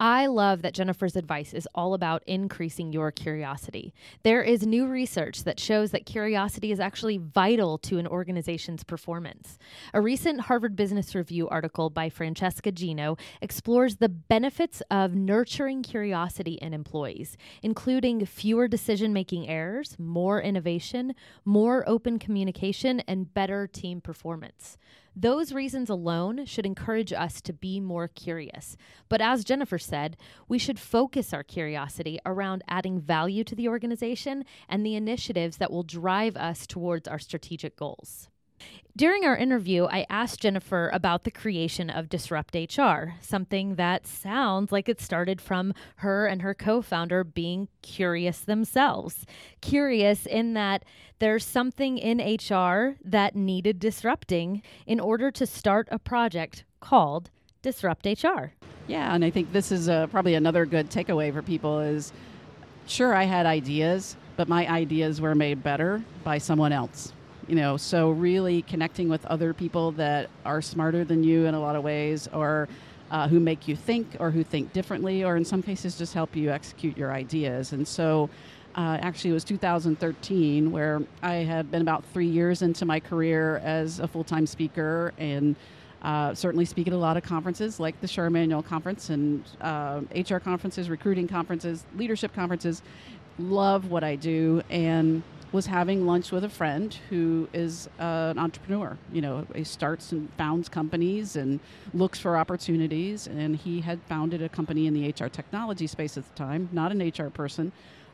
I 0.00 0.26
love 0.26 0.62
that 0.62 0.74
Jennifer's 0.74 1.14
advice 1.14 1.54
is 1.54 1.68
all 1.72 1.94
about 1.94 2.24
increasing 2.26 2.92
your 2.92 3.12
curiosity. 3.12 3.94
There 4.24 4.42
is 4.42 4.66
new 4.66 4.88
research 4.88 5.44
that 5.44 5.60
shows 5.60 5.92
that 5.92 6.04
curiosity 6.04 6.72
is 6.72 6.80
actually 6.80 7.18
vital 7.18 7.78
to 7.78 7.98
an 7.98 8.06
organization's 8.08 8.82
performance. 8.82 9.56
A 9.92 10.00
recent 10.00 10.42
Harvard 10.42 10.74
Business 10.74 11.14
Review 11.14 11.48
article 11.48 11.90
by 11.90 12.08
Francesca 12.08 12.72
Gino 12.72 13.16
explores 13.40 13.96
the 13.96 14.08
benefits 14.08 14.82
of 14.90 15.14
nurturing 15.14 15.84
curiosity 15.84 16.54
in 16.54 16.74
employees, 16.74 17.36
including 17.62 18.26
fewer 18.26 18.66
decision 18.66 19.12
making 19.12 19.48
errors, 19.48 19.96
more 19.98 20.42
innovation, 20.42 21.14
more 21.44 21.88
open 21.88 22.18
communication, 22.18 22.98
and 23.06 23.32
better 23.32 23.68
team 23.68 24.00
performance. 24.00 24.76
Those 25.16 25.52
reasons 25.52 25.88
alone 25.88 26.44
should 26.44 26.66
encourage 26.66 27.12
us 27.12 27.40
to 27.42 27.52
be 27.52 27.78
more 27.78 28.08
curious. 28.08 28.76
But 29.08 29.20
as 29.20 29.44
Jennifer 29.44 29.78
said, 29.78 30.16
we 30.48 30.58
should 30.58 30.78
focus 30.78 31.32
our 31.32 31.44
curiosity 31.44 32.18
around 32.26 32.62
adding 32.68 33.00
value 33.00 33.44
to 33.44 33.54
the 33.54 33.68
organization 33.68 34.44
and 34.68 34.84
the 34.84 34.96
initiatives 34.96 35.58
that 35.58 35.70
will 35.70 35.84
drive 35.84 36.36
us 36.36 36.66
towards 36.66 37.06
our 37.06 37.20
strategic 37.20 37.76
goals. 37.76 38.28
During 38.96 39.24
our 39.24 39.36
interview, 39.36 39.86
I 39.86 40.06
asked 40.08 40.42
Jennifer 40.42 40.88
about 40.92 41.24
the 41.24 41.32
creation 41.32 41.90
of 41.90 42.08
Disrupt 42.08 42.54
HR, 42.54 43.14
something 43.20 43.74
that 43.74 44.06
sounds 44.06 44.70
like 44.70 44.88
it 44.88 45.00
started 45.00 45.40
from 45.40 45.74
her 45.96 46.28
and 46.28 46.42
her 46.42 46.54
co 46.54 46.80
founder 46.80 47.24
being 47.24 47.66
curious 47.82 48.38
themselves. 48.38 49.26
Curious 49.60 50.26
in 50.26 50.54
that 50.54 50.84
there's 51.18 51.44
something 51.44 51.98
in 51.98 52.18
HR 52.18 52.96
that 53.04 53.34
needed 53.34 53.80
disrupting 53.80 54.62
in 54.86 55.00
order 55.00 55.32
to 55.32 55.44
start 55.44 55.88
a 55.90 55.98
project 55.98 56.62
called 56.78 57.30
Disrupt 57.62 58.06
HR. 58.06 58.52
Yeah, 58.86 59.12
and 59.12 59.24
I 59.24 59.30
think 59.30 59.52
this 59.52 59.72
is 59.72 59.88
uh, 59.88 60.06
probably 60.06 60.34
another 60.34 60.66
good 60.66 60.88
takeaway 60.88 61.32
for 61.32 61.42
people 61.42 61.80
is 61.80 62.12
sure, 62.86 63.12
I 63.12 63.24
had 63.24 63.44
ideas, 63.44 64.14
but 64.36 64.46
my 64.46 64.70
ideas 64.70 65.20
were 65.20 65.34
made 65.34 65.64
better 65.64 66.00
by 66.22 66.38
someone 66.38 66.70
else 66.70 67.12
you 67.48 67.54
know 67.54 67.76
so 67.76 68.10
really 68.10 68.62
connecting 68.62 69.08
with 69.08 69.24
other 69.26 69.52
people 69.52 69.92
that 69.92 70.28
are 70.44 70.62
smarter 70.62 71.04
than 71.04 71.22
you 71.22 71.46
in 71.46 71.54
a 71.54 71.60
lot 71.60 71.76
of 71.76 71.82
ways 71.82 72.28
or 72.32 72.68
uh, 73.10 73.28
who 73.28 73.38
make 73.38 73.68
you 73.68 73.76
think 73.76 74.16
or 74.18 74.30
who 74.30 74.42
think 74.42 74.72
differently 74.72 75.24
or 75.24 75.36
in 75.36 75.44
some 75.44 75.62
cases 75.62 75.96
just 75.96 76.14
help 76.14 76.34
you 76.34 76.50
execute 76.50 76.96
your 76.96 77.12
ideas 77.12 77.72
and 77.72 77.86
so 77.86 78.28
uh, 78.76 78.98
actually 79.00 79.30
it 79.30 79.34
was 79.34 79.44
2013 79.44 80.72
where 80.72 81.02
i 81.22 81.34
had 81.34 81.70
been 81.70 81.82
about 81.82 82.04
three 82.12 82.26
years 82.26 82.62
into 82.62 82.84
my 82.84 82.98
career 82.98 83.58
as 83.58 84.00
a 84.00 84.08
full-time 84.08 84.46
speaker 84.46 85.12
and 85.18 85.56
uh, 86.04 86.34
certainly 86.34 86.66
speak 86.66 86.86
at 86.86 86.92
a 86.92 86.96
lot 86.96 87.16
of 87.16 87.22
conferences 87.22 87.80
like 87.80 87.98
the 88.02 88.06
SHRM 88.06 88.36
Annual 88.36 88.62
Conference 88.62 89.08
and 89.08 89.42
uh, 89.62 90.02
HR 90.14 90.36
conferences, 90.36 90.90
recruiting 90.90 91.26
conferences, 91.26 91.84
leadership 91.96 92.34
conferences. 92.34 92.82
Love 93.38 93.90
what 93.90 94.04
I 94.04 94.14
do, 94.14 94.62
and 94.68 95.22
was 95.54 95.66
having 95.66 96.04
lunch 96.04 96.32
with 96.32 96.42
a 96.42 96.48
friend 96.48 96.98
who 97.08 97.48
is 97.52 97.88
uh, 98.00 98.32
an 98.32 98.40
entrepreneur. 98.40 98.98
You 99.12 99.22
know, 99.22 99.46
he 99.54 99.62
starts 99.62 100.10
and 100.10 100.28
founds 100.36 100.68
companies 100.68 101.36
and 101.36 101.60
looks 101.94 102.18
for 102.18 102.36
opportunities. 102.36 103.28
And 103.28 103.54
he 103.54 103.80
had 103.80 104.00
founded 104.08 104.42
a 104.42 104.48
company 104.48 104.88
in 104.88 104.94
the 104.94 105.08
HR 105.08 105.28
technology 105.28 105.86
space 105.86 106.18
at 106.18 106.28
the 106.28 106.34
time, 106.34 106.68
not 106.72 106.90
an 106.90 107.08
HR 107.08 107.30
person, 107.30 107.70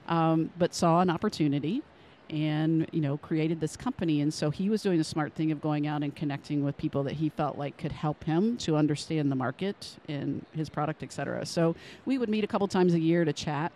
um, 0.07 0.51
but 0.59 0.75
saw 0.75 1.01
an 1.01 1.09
opportunity 1.09 1.83
and 2.29 2.87
you 2.93 3.01
know 3.01 3.17
created 3.17 3.59
this 3.59 3.77
company 3.77 4.21
and 4.21 4.33
so 4.33 4.51
he 4.51 4.71
was 4.71 4.83
doing 4.83 4.99
the 4.99 5.03
smart 5.03 5.33
thing 5.33 5.51
of 5.51 5.61
going 5.61 5.89
out 5.89 6.05
and 6.05 6.15
connecting 6.15 6.63
with 6.65 6.77
people 6.77 7.03
that 7.03 7.15
he 7.15 7.29
felt 7.29 7.59
like 7.59 7.77
could 7.77 7.91
help 7.91 8.23
him 8.23 8.57
to 8.57 8.77
understand 8.77 9.33
the 9.33 9.35
market 9.35 9.97
and 10.09 10.47
his 10.53 10.69
product 10.69 11.03
et 11.03 11.13
cetera 11.13 11.45
so 11.45 11.75
we 12.07 12.19
would 12.19 12.29
meet 12.29 12.45
a 12.45 12.47
couple 12.47 12.69
times 12.69 12.95
a 12.95 13.01
year 13.01 13.25
to 13.25 13.33
chat 13.33 13.73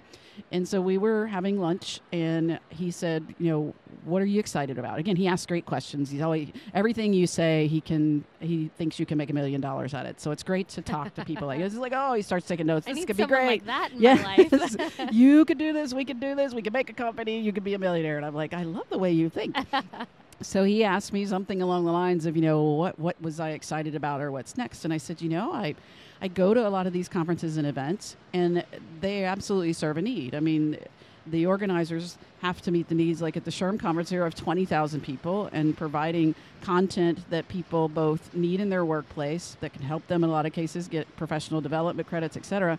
and 0.52 0.66
so 0.66 0.80
we 0.80 0.98
were 0.98 1.26
having 1.26 1.58
lunch, 1.58 2.00
and 2.12 2.58
he 2.68 2.90
said, 2.90 3.34
"You 3.38 3.50
know, 3.50 3.74
what 4.04 4.22
are 4.22 4.26
you 4.26 4.40
excited 4.40 4.78
about?" 4.78 4.98
Again, 4.98 5.16
he 5.16 5.26
asks 5.26 5.46
great 5.46 5.66
questions. 5.66 6.10
He's 6.10 6.20
always 6.20 6.48
everything 6.72 7.12
you 7.12 7.26
say, 7.26 7.66
he 7.66 7.80
can. 7.80 8.24
He 8.40 8.70
thinks 8.76 8.98
you 8.98 9.06
can 9.06 9.18
make 9.18 9.30
a 9.30 9.32
million 9.32 9.60
dollars 9.60 9.94
at 9.94 10.06
it. 10.06 10.20
So 10.20 10.30
it's 10.30 10.42
great 10.42 10.68
to 10.68 10.82
talk 10.82 11.14
to 11.14 11.24
people 11.24 11.46
like 11.46 11.60
this. 11.60 11.72
He's 11.72 11.80
like, 11.80 11.92
"Oh," 11.94 12.14
he 12.14 12.22
starts 12.22 12.46
taking 12.46 12.66
notes. 12.66 12.86
I 12.86 12.92
this 12.92 13.04
could 13.04 13.16
be 13.16 13.26
great. 13.26 13.46
Like 13.46 13.66
that 13.66 13.92
in 13.92 14.22
life. 14.22 15.12
you 15.12 15.44
could 15.44 15.58
do 15.58 15.72
this. 15.72 15.94
We 15.94 16.04
could 16.04 16.20
do 16.20 16.34
this. 16.34 16.54
We 16.54 16.62
could 16.62 16.72
make 16.72 16.90
a 16.90 16.94
company. 16.94 17.40
You 17.40 17.52
could 17.52 17.64
be 17.64 17.74
a 17.74 17.78
millionaire. 17.78 18.16
And 18.16 18.26
I'm 18.26 18.34
like, 18.34 18.54
I 18.54 18.62
love 18.62 18.88
the 18.90 18.98
way 18.98 19.12
you 19.12 19.28
think. 19.28 19.56
so 20.40 20.64
he 20.64 20.84
asked 20.84 21.12
me 21.12 21.26
something 21.26 21.62
along 21.62 21.84
the 21.84 21.92
lines 21.92 22.26
of, 22.26 22.36
you 22.36 22.42
know, 22.42 22.62
what 22.62 22.98
what 22.98 23.20
was 23.20 23.40
I 23.40 23.50
excited 23.50 23.94
about 23.94 24.20
or 24.20 24.30
what's 24.30 24.56
next? 24.56 24.84
And 24.84 24.92
I 24.92 24.98
said, 24.98 25.22
you 25.22 25.28
know, 25.28 25.52
I 25.52 25.74
I 26.20 26.28
go 26.28 26.54
to 26.54 26.66
a 26.66 26.70
lot 26.70 26.86
of 26.86 26.92
these 26.92 27.08
conferences 27.08 27.56
and 27.56 27.66
events, 27.66 28.16
and 28.32 28.64
they 29.00 29.24
absolutely 29.24 29.72
serve 29.72 29.96
a 29.96 30.02
need. 30.02 30.34
I 30.34 30.40
mean, 30.40 30.78
the 31.26 31.46
organizers 31.46 32.18
have 32.40 32.60
to 32.62 32.70
meet 32.70 32.88
the 32.88 32.94
needs, 32.94 33.22
like 33.22 33.36
at 33.36 33.44
the 33.44 33.50
SHRM 33.50 33.80
conference 33.80 34.10
here 34.10 34.24
of 34.26 34.34
20,000 34.34 35.00
people, 35.00 35.48
and 35.52 35.76
providing 35.76 36.34
content 36.60 37.18
that 37.30 37.48
people 37.48 37.88
both 37.88 38.34
need 38.34 38.60
in 38.60 38.70
their 38.70 38.84
workplace 38.84 39.56
that 39.60 39.72
can 39.72 39.82
help 39.82 40.06
them 40.06 40.22
in 40.22 40.30
a 40.30 40.32
lot 40.32 40.46
of 40.46 40.52
cases 40.52 40.88
get 40.88 41.14
professional 41.16 41.60
development 41.60 42.08
credits, 42.08 42.36
etc. 42.36 42.78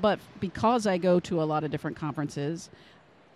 But 0.00 0.18
because 0.40 0.86
I 0.86 0.98
go 0.98 1.20
to 1.20 1.42
a 1.42 1.44
lot 1.44 1.64
of 1.64 1.70
different 1.70 1.96
conferences, 1.96 2.68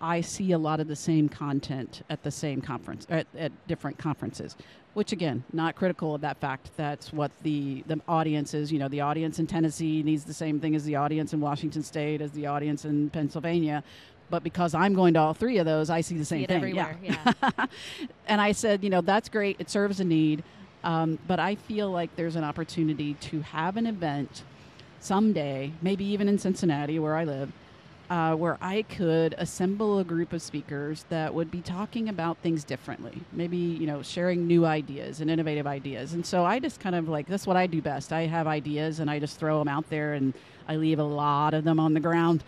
I 0.01 0.21
see 0.21 0.53
a 0.53 0.59
lot 0.59 0.81
of 0.81 0.89
the 0.89 0.97
same 0.97 1.29
content 1.29 2.03
at 2.09 2.23
the 2.23 2.31
same 2.31 2.61
conference 2.61 3.07
at, 3.11 3.27
at 3.37 3.53
different 3.69 3.99
conferences 3.99 4.57
which 4.95 5.13
again 5.13 5.45
not 5.53 5.77
critical 5.77 6.15
of 6.15 6.21
that 6.21 6.37
fact 6.39 6.71
that's 6.77 7.13
what 7.13 7.31
the 7.43 7.83
the 7.87 8.01
audience 8.09 8.55
is 8.55 8.73
you 8.73 8.79
know 8.79 8.89
the 8.89 9.01
audience 9.01 9.39
in 9.39 9.47
tennessee 9.47 10.03
needs 10.03 10.25
the 10.25 10.35
same 10.35 10.61
thing 10.61 10.75
as 10.75 10.85
the 10.85 10.97
audience 10.97 11.33
in 11.33 11.41
washington 11.41 11.83
state 11.83 12.21
as 12.21 12.33
the 12.33 12.47
audience 12.47 12.85
in 12.85 13.09
pennsylvania 13.11 13.83
but 14.31 14.43
because 14.43 14.75
i'm 14.75 14.95
going 14.95 15.15
to 15.15 15.21
all 15.21 15.35
three 15.35 15.59
of 15.59 15.67
those 15.67 15.91
i 15.91 16.01
see 16.01 16.17
the 16.17 16.25
same 16.25 16.41
see 16.41 16.47
thing 16.47 16.57
everywhere. 16.57 16.97
yeah, 17.03 17.33
yeah. 17.43 17.67
and 18.27 18.41
i 18.41 18.53
said 18.53 18.83
you 18.83 18.91
know 18.91 19.01
that's 19.01 19.29
great 19.29 19.57
it 19.59 19.71
serves 19.71 20.01
a 20.01 20.05
need 20.05 20.43
um, 20.83 21.19
but 21.27 21.39
i 21.39 21.55
feel 21.55 21.91
like 21.91 22.15
there's 22.17 22.37
an 22.37 22.45
opportunity 22.45 23.15
to 23.15 23.41
have 23.43 23.77
an 23.77 23.87
event 23.87 24.43
someday 24.99 25.71
maybe 25.83 26.05
even 26.05 26.29
in 26.29 26.39
cincinnati 26.39 26.99
where 26.99 27.17
i 27.17 27.25
live 27.25 27.53
uh, 28.11 28.35
where 28.35 28.59
I 28.61 28.83
could 28.83 29.37
assemble 29.39 30.01
a 30.01 30.05
group 30.05 30.33
of 30.33 30.43
speakers 30.43 31.05
that 31.11 31.33
would 31.33 31.51
be 31.51 31.61
talking 31.61 32.09
about 32.09 32.39
things 32.39 32.65
differently, 32.65 33.23
maybe 33.33 33.57
you 33.57 33.87
know 33.87 34.03
sharing 34.03 34.49
new 34.49 34.67
ideas 34.67 35.21
and 35.21 35.31
innovative 35.31 35.67
ideas. 35.67 36.13
And 36.13 36.27
so 36.27 36.45
I 36.45 36.59
just 36.59 36.81
kind 36.81 36.97
of 36.97 37.09
like 37.09 37.29
that's 37.29 37.47
what 37.47 37.57
I 37.57 37.69
do 37.69 37.81
best. 37.81 38.13
I 38.13 38.27
have 38.27 38.49
ideas 38.49 38.99
and 38.99 39.09
I 39.09 39.21
just 39.21 39.39
throw 39.39 39.61
them 39.61 39.69
out 39.69 39.89
there 39.91 40.15
and 40.15 40.35
I 40.71 40.77
leave 40.77 41.01
a 41.01 41.05
lot 41.05 41.53
of 41.53 41.65
them 41.65 41.81
on 41.81 41.95
the 41.95 42.01
ground. 42.01 42.45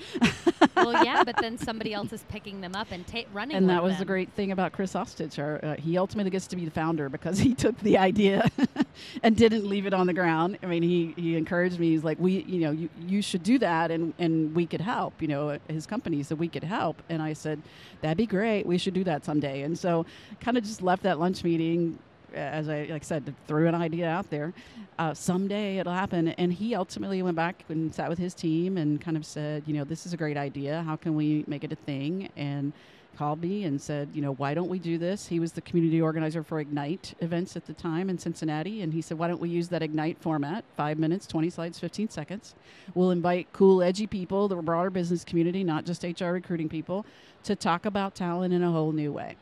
well, 0.77 1.05
yeah, 1.05 1.25
but 1.25 1.37
then 1.39 1.59
somebody 1.69 1.93
else 1.93 2.13
is 2.13 2.23
picking 2.29 2.61
them 2.61 2.77
up 2.77 2.87
and 2.93 3.05
ta- 3.05 3.25
running. 3.33 3.57
And 3.57 3.69
that 3.69 3.83
was 3.83 3.95
them. 3.95 3.99
the 3.99 4.05
great 4.05 4.31
thing 4.35 4.53
about 4.53 4.71
Chris 4.71 4.95
Ostoich. 4.95 5.41
Our, 5.41 5.65
uh, 5.65 5.75
he 5.75 5.99
ultimately 5.99 6.31
gets 6.31 6.47
to 6.47 6.57
be 6.57 6.65
the 6.65 6.71
founder 6.71 7.09
because 7.09 7.41
he 7.41 7.53
took 7.53 7.77
the 7.81 7.99
idea 7.99 8.49
and 9.25 9.37
didn't 9.37 9.69
leave 9.69 9.87
it 9.87 9.93
on 9.93 10.07
the 10.07 10.13
ground. 10.13 10.57
I 10.63 10.67
mean, 10.67 10.85
he, 10.85 11.15
he 11.17 11.37
encouraged 11.37 11.81
me. 11.81 11.91
He's 11.91 12.05
like, 12.05 12.21
we, 12.21 12.45
you 12.45 12.61
know, 12.61 12.71
you, 12.71 12.89
you 13.09 13.23
should 13.23 13.43
do 13.43 13.59
that, 13.59 13.91
and 13.91 14.15
and 14.21 14.55
we 14.55 14.67
could 14.67 14.81
help. 14.81 15.21
You 15.21 15.27
know, 15.27 15.59
his 15.67 15.85
company 15.85 16.23
said 16.23 16.39
we 16.39 16.47
could 16.47 16.63
help, 16.63 17.03
and 17.09 17.21
I 17.21 17.33
said, 17.33 17.61
that'd 18.03 18.17
be 18.17 18.27
great. 18.27 18.67
We 18.67 18.79
should 18.79 18.95
do 18.95 19.03
that 19.03 19.25
someday. 19.25 19.63
And 19.63 19.77
so, 19.77 20.07
kind 20.41 20.57
of 20.57 20.63
just 20.63 20.81
left 20.81 21.03
that 21.03 21.19
lunch 21.19 21.43
meeting 21.43 21.99
as 22.35 22.69
I 22.69 22.85
like 22.91 23.05
said, 23.05 23.35
threw 23.47 23.69
an 23.69 23.75
idea 23.75 24.09
out 24.09 24.31
there. 24.31 24.53
Uh, 24.99 25.15
someday 25.15 25.79
it'll 25.79 25.93
happen. 25.93 26.29
And 26.29 26.53
he 26.53 26.75
ultimately 26.75 27.23
went 27.23 27.37
back 27.37 27.65
and 27.69 27.95
sat 27.95 28.09
with 28.09 28.19
his 28.19 28.35
team 28.35 28.77
and 28.77 29.01
kind 29.01 29.17
of 29.17 29.25
said, 29.25 29.65
you 29.67 29.75
know, 29.75 29.85
this 29.85 30.07
is 30.07 30.13
a 30.13 30.17
great 30.17 30.37
idea. 30.37 30.83
How 30.83 30.97
can 30.97 31.15
we 31.15 31.45
make 31.47 31.65
it 31.65 31.73
a 31.73 31.77
thing? 31.77 32.29
And 32.37 32.73
called 33.17 33.43
me 33.43 33.65
and 33.65 33.81
said, 33.81 34.09
you 34.15 34.23
know, 34.23 34.33
why 34.35 34.55
don't 34.55 34.69
we 34.69 34.79
do 34.79 34.99
this? 34.99 35.27
He 35.27 35.39
was 35.39 35.53
the 35.53 35.61
community 35.61 36.01
organizer 36.01 36.43
for 36.43 36.61
Ignite 36.61 37.15
events 37.21 37.57
at 37.57 37.67
the 37.67 37.73
time 37.73 38.09
in 38.09 38.19
Cincinnati. 38.19 38.83
And 38.83 38.93
he 38.93 39.03
said, 39.03 39.19
why 39.19 39.29
don't 39.29 39.41
we 39.41 39.49
use 39.49 39.69
that 39.69 39.83
Ignite 39.83 40.19
format? 40.21 40.65
Five 40.77 40.99
minutes, 40.99 41.27
20 41.27 41.51
slides, 41.51 41.79
15 41.79 42.09
seconds. 42.09 42.55
We'll 42.95 43.11
invite 43.11 43.49
cool, 43.53 43.83
edgy 43.83 44.07
people, 44.07 44.49
the 44.49 44.57
broader 44.57 44.91
business 44.91 45.25
community, 45.25 45.63
not 45.63 45.85
just 45.85 46.05
HR 46.05 46.33
recruiting 46.33 46.69
people, 46.69 47.05
to 47.45 47.55
talk 47.55 47.87
about 47.87 48.15
talent 48.15 48.55
in 48.55 48.63
a 48.63 48.71
whole 48.71 48.93
new 48.93 49.13
way 49.13 49.37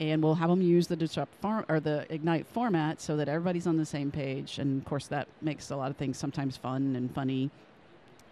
and 0.00 0.22
we'll 0.22 0.34
have 0.34 0.50
them 0.50 0.60
use 0.60 0.86
the 0.86 0.96
disrupt 0.96 1.34
form 1.40 1.64
or 1.68 1.80
the 1.80 2.06
ignite 2.12 2.46
format 2.46 3.00
so 3.00 3.16
that 3.16 3.28
everybody's 3.28 3.66
on 3.66 3.76
the 3.76 3.86
same 3.86 4.10
page 4.10 4.58
and 4.58 4.82
of 4.82 4.84
course 4.86 5.06
that 5.06 5.28
makes 5.40 5.70
a 5.70 5.76
lot 5.76 5.90
of 5.90 5.96
things 5.96 6.16
sometimes 6.18 6.56
fun 6.56 6.94
and 6.96 7.14
funny. 7.14 7.50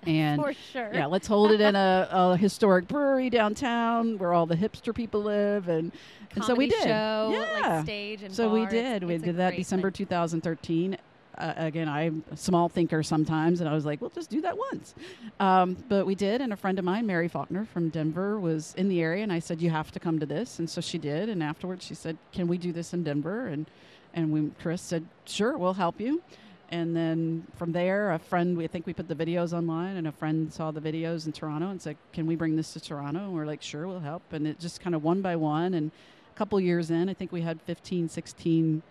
And 0.07 0.43
for 0.43 0.53
sure. 0.53 0.91
yeah 0.93 1.07
let's 1.07 1.27
hold 1.27 1.51
it 1.51 1.63
in 1.63 1.75
a, 1.75 2.09
a, 2.11 2.37
historic 2.37 2.87
brewery 2.87 3.31
downtown 3.31 4.19
where 4.19 4.35
all 4.35 4.45
the 4.45 4.57
hipster 4.57 4.95
people 4.95 5.23
live 5.23 5.69
and 5.69 5.93
and 6.35 6.45
so 6.45 6.55
we 6.55 6.67
did. 6.67 6.83
show, 6.83 7.31
yeah. 7.33 7.77
like 7.77 7.85
stage 7.85 8.23
and 8.23 8.35
so 8.35 8.49
bar. 8.49 8.59
we 8.59 8.67
did. 8.67 9.03
It's, 9.03 9.09
we 9.09 9.15
it's 9.15 9.25
did 9.25 9.37
that 9.37 9.57
december 9.57 9.91
thing. 9.91 10.07
2013 10.07 10.99
uh, 11.39 11.55
again, 11.57 11.89
I'm 11.89 12.25
a 12.31 12.37
small 12.37 12.69
thinker 12.69 13.03
sometimes, 13.03 13.61
and 13.61 13.69
I 13.69 13.75
was 13.75 13.85
like, 13.85 14.01
"We'll 14.01 14.11
just 14.11 14.31
do 14.31 14.41
that 14.43 14.57
once." 14.57 14.95
Um, 15.41 15.77
but 15.89 16.07
we 16.07 16.15
did, 16.15 16.41
and 16.41 16.53
a 16.53 16.57
friend 16.57 16.79
of 16.79 16.85
mine, 16.85 17.07
Mary 17.07 17.29
Faulkner 17.29 17.65
from 17.65 17.89
Denver, 17.89 18.39
was 18.39 18.75
in 18.77 18.89
the 18.89 19.01
area, 19.01 19.23
and 19.23 19.33
I 19.33 19.39
said, 19.39 19.61
"You 19.61 19.71
have 19.71 19.91
to 19.93 20.01
come 20.01 20.19
to 20.21 20.27
this," 20.27 20.59
and 20.59 20.69
so 20.69 20.81
she 20.81 20.99
did. 20.99 21.29
And 21.29 21.43
afterwards, 21.43 21.85
she 21.85 21.95
said, 21.95 22.17
"Can 22.33 22.49
we 22.49 22.59
do 22.59 22.73
this 22.73 22.93
in 22.95 23.03
Denver?" 23.03 23.47
And 23.47 23.67
and 24.13 24.33
we, 24.33 24.51
Chris 24.61 24.83
said, 24.83 25.07
"Sure, 25.25 25.59
we'll 25.59 25.75
help 25.75 26.01
you." 26.01 26.23
And 26.71 26.97
then 26.97 27.47
from 27.57 27.73
there, 27.73 28.13
a 28.13 28.19
friend, 28.19 28.57
we 28.57 28.67
think 28.67 28.87
we 28.87 28.95
put 28.95 29.09
the 29.09 29.15
videos 29.15 29.53
online, 29.53 29.97
and 29.97 30.07
a 30.07 30.13
friend 30.13 30.53
saw 30.53 30.71
the 30.71 30.81
videos 30.81 31.27
in 31.27 31.33
Toronto 31.33 31.71
and 31.71 31.81
said, 31.81 31.97
"Can 32.13 32.27
we 32.27 32.37
bring 32.37 32.57
this 32.57 32.73
to 32.75 32.81
Toronto?" 32.81 33.25
And 33.25 33.35
we're 33.35 33.47
like, 33.47 33.63
"Sure, 33.63 33.87
we'll 33.87 34.01
help." 34.01 34.33
And 34.33 34.47
it 34.47 34.59
just 34.59 34.81
kind 34.81 34.95
of 34.95 35.03
one 35.03 35.21
by 35.21 35.37
one, 35.37 35.75
and 35.75 35.91
a 36.35 36.39
couple 36.39 36.59
years 36.61 36.91
in, 36.91 37.09
I 37.09 37.15
think 37.15 37.31
we 37.31 37.43
had 37.43 37.61
15, 37.63 38.09
16 38.09 38.83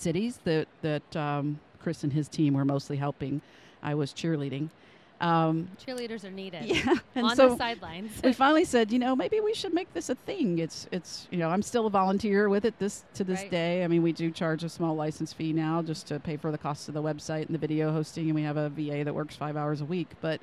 cities 0.00 0.40
that 0.44 0.68
that 0.82 1.16
um, 1.16 1.58
Chris 1.80 2.04
and 2.04 2.12
his 2.12 2.28
team 2.28 2.54
were 2.54 2.64
mostly 2.64 2.96
helping. 2.96 3.40
I 3.82 3.94
was 3.94 4.12
cheerleading. 4.12 4.70
Um, 5.20 5.68
Cheerleaders 5.86 6.24
are 6.24 6.32
needed. 6.32 6.64
yeah, 6.66 6.94
and 7.14 7.26
on 7.26 7.36
so 7.36 7.50
the 7.50 7.56
sidelines. 7.56 8.10
we 8.24 8.32
finally 8.32 8.64
said, 8.64 8.90
you 8.90 8.98
know, 8.98 9.14
maybe 9.14 9.38
we 9.38 9.54
should 9.54 9.72
make 9.72 9.92
this 9.94 10.08
a 10.08 10.16
thing. 10.16 10.58
It's 10.58 10.88
it's 10.90 11.28
you 11.30 11.38
know, 11.38 11.48
I'm 11.48 11.62
still 11.62 11.86
a 11.86 11.90
volunteer 11.90 12.48
with 12.48 12.64
it 12.64 12.76
this 12.80 13.04
to 13.14 13.22
this 13.22 13.42
Right. 13.42 13.50
day. 13.50 13.84
I 13.84 13.88
mean, 13.88 14.02
we 14.02 14.12
do 14.12 14.32
charge 14.32 14.64
a 14.64 14.68
small 14.68 14.96
license 14.96 15.32
fee 15.32 15.52
now 15.52 15.80
just 15.80 16.08
to 16.08 16.18
pay 16.18 16.36
for 16.36 16.50
the 16.50 16.58
cost 16.58 16.88
of 16.88 16.94
the 16.94 17.02
website 17.02 17.46
and 17.46 17.54
the 17.54 17.58
video 17.58 17.92
hosting, 17.92 18.26
and 18.26 18.34
we 18.34 18.42
have 18.42 18.56
a 18.56 18.68
VA 18.70 19.04
that 19.04 19.14
works 19.14 19.36
five 19.36 19.56
hours 19.56 19.80
a 19.80 19.84
week. 19.84 20.08
But 20.20 20.40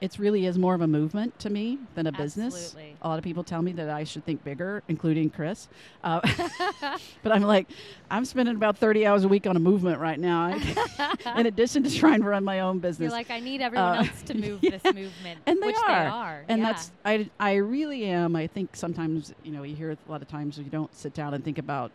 it's 0.00 0.18
really 0.18 0.44
is 0.46 0.58
more 0.58 0.74
of 0.74 0.80
a 0.82 0.86
movement 0.86 1.38
to 1.38 1.48
me 1.50 1.78
than 1.94 2.06
a 2.06 2.12
business. 2.12 2.54
Absolutely. 2.54 2.96
A 3.02 3.08
lot 3.08 3.18
of 3.18 3.24
people 3.24 3.42
tell 3.42 3.62
me 3.62 3.72
that 3.72 3.88
I 3.88 4.04
should 4.04 4.24
think 4.26 4.44
bigger, 4.44 4.82
including 4.88 5.30
Chris. 5.30 5.68
Uh, 6.04 6.20
but 7.22 7.32
I'm 7.32 7.42
like, 7.42 7.68
I'm 8.10 8.24
spending 8.24 8.54
about 8.56 8.76
30 8.76 9.06
hours 9.06 9.24
a 9.24 9.28
week 9.28 9.46
on 9.46 9.56
a 9.56 9.60
movement 9.60 9.98
right 10.00 10.18
now, 10.20 10.54
in 11.36 11.46
addition 11.46 11.82
to 11.84 11.90
trying 11.90 12.20
to 12.22 12.28
run 12.28 12.44
my 12.44 12.60
own 12.60 12.78
business. 12.78 13.06
You're 13.10 13.18
like, 13.18 13.30
I 13.30 13.40
need 13.40 13.60
everyone 13.62 13.98
Uh, 13.98 14.02
else 14.02 14.22
to 14.24 14.34
move 14.34 14.58
yeah. 14.62 14.70
this 14.78 14.84
movement, 14.94 15.40
and 15.46 15.62
they 15.62 15.66
which 15.66 15.76
are. 15.76 15.88
they 16.04 16.10
are. 16.10 16.44
and 16.48 16.60
yeah. 16.60 16.66
that's 16.72 16.90
I, 17.04 17.30
I 17.40 17.54
really 17.54 18.04
am 18.06 18.36
i 18.36 18.46
think 18.46 18.74
sometimes 18.76 19.32
you 19.44 19.52
know 19.52 19.62
you 19.62 19.74
hear 19.76 19.90
a 19.92 19.98
lot 20.10 20.22
of 20.22 20.28
times 20.28 20.58
you 20.58 20.64
don't 20.64 20.94
sit 20.94 21.14
down 21.14 21.34
and 21.34 21.44
think 21.44 21.58
about 21.58 21.90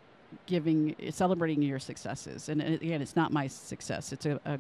giving 0.46 0.96
celebrating 1.12 1.62
your 1.62 1.80
successes 1.80 2.50
and 2.50 2.62
it- 2.62 2.82
again 2.82 3.02
it's 3.02 3.16
not 3.16 3.32
my 3.32 3.48
success 3.48 4.12
it's 4.14 4.26
a, 4.26 4.40
a 4.46 4.58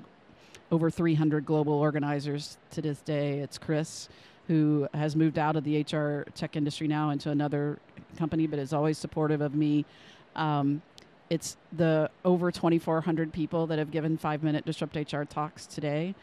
over 0.71 0.89
300 0.89 1.45
global 1.45 1.73
organizers 1.73 2.57
to 2.71 2.81
this 2.81 2.99
day 3.01 3.39
it's 3.39 3.57
chris 3.57 4.09
who 4.47 4.87
has 4.93 5.15
moved 5.15 5.37
out 5.37 5.55
of 5.55 5.63
the 5.63 5.81
hr 5.81 6.23
tech 6.35 6.55
industry 6.55 6.87
now 6.87 7.09
into 7.09 7.29
another 7.29 7.79
company 8.17 8.47
but 8.47 8.59
is 8.59 8.73
always 8.73 8.97
supportive 8.97 9.41
of 9.41 9.55
me 9.55 9.85
um, 10.35 10.81
it's 11.29 11.57
the 11.73 12.09
over 12.25 12.51
2400 12.51 13.31
people 13.33 13.67
that 13.67 13.79
have 13.79 13.91
given 13.91 14.17
five 14.17 14.43
minute 14.43 14.65
disrupt 14.65 14.95
hr 14.95 15.23
talks 15.23 15.65
today 15.65 16.15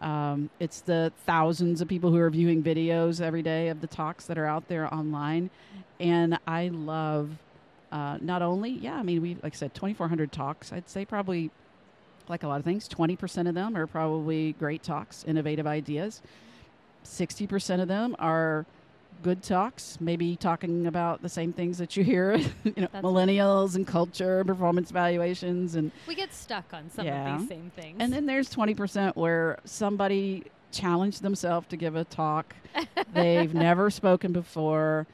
um, 0.00 0.48
it's 0.60 0.80
the 0.80 1.12
thousands 1.26 1.80
of 1.80 1.88
people 1.88 2.10
who 2.10 2.18
are 2.18 2.30
viewing 2.30 2.62
videos 2.62 3.20
every 3.20 3.42
day 3.42 3.68
of 3.68 3.80
the 3.80 3.86
talks 3.86 4.26
that 4.26 4.38
are 4.38 4.46
out 4.46 4.68
there 4.68 4.92
online. 4.92 5.50
And 5.98 6.38
I 6.46 6.68
love 6.68 7.30
uh, 7.90 8.18
not 8.20 8.42
only, 8.42 8.70
yeah, 8.70 8.94
I 8.94 9.02
mean, 9.02 9.20
we, 9.22 9.34
like 9.42 9.54
I 9.54 9.56
said, 9.56 9.74
2,400 9.74 10.30
talks. 10.30 10.72
I'd 10.72 10.88
say 10.88 11.04
probably, 11.04 11.50
like 12.30 12.42
a 12.42 12.48
lot 12.48 12.58
of 12.58 12.64
things, 12.64 12.88
20% 12.88 13.48
of 13.48 13.54
them 13.54 13.76
are 13.76 13.86
probably 13.86 14.52
great 14.54 14.82
talks, 14.82 15.24
innovative 15.26 15.66
ideas. 15.66 16.20
60% 17.04 17.80
of 17.80 17.88
them 17.88 18.14
are 18.18 18.66
good 19.22 19.42
talks, 19.42 19.98
maybe 20.00 20.36
talking 20.36 20.86
about 20.86 21.22
the 21.22 21.28
same 21.28 21.52
things 21.52 21.78
that 21.78 21.96
you 21.96 22.04
hear, 22.04 22.34
you 22.36 22.46
know, 22.76 22.88
That's- 22.92 23.02
millennials 23.02 23.74
and 23.74 23.86
culture, 23.86 24.44
performance 24.44 24.90
evaluations, 24.90 25.74
and 25.74 25.90
we 26.06 26.14
get 26.14 26.32
stuck 26.32 26.72
on 26.72 26.90
some 26.90 27.04
Yeah. 27.06 27.34
of 27.34 27.40
these 27.40 27.48
same 27.48 27.72
things. 27.74 27.96
and 28.00 28.12
then 28.12 28.26
there's 28.26 28.48
20% 28.54 29.16
where 29.16 29.58
somebody 29.64 30.44
challenged 30.70 31.22
themselves 31.22 31.66
to 31.68 31.76
give 31.76 31.96
a 31.96 32.04
talk. 32.04 32.54
they've 33.14 33.54
never 33.54 33.90
spoken 33.90 34.32
before, 34.32 35.06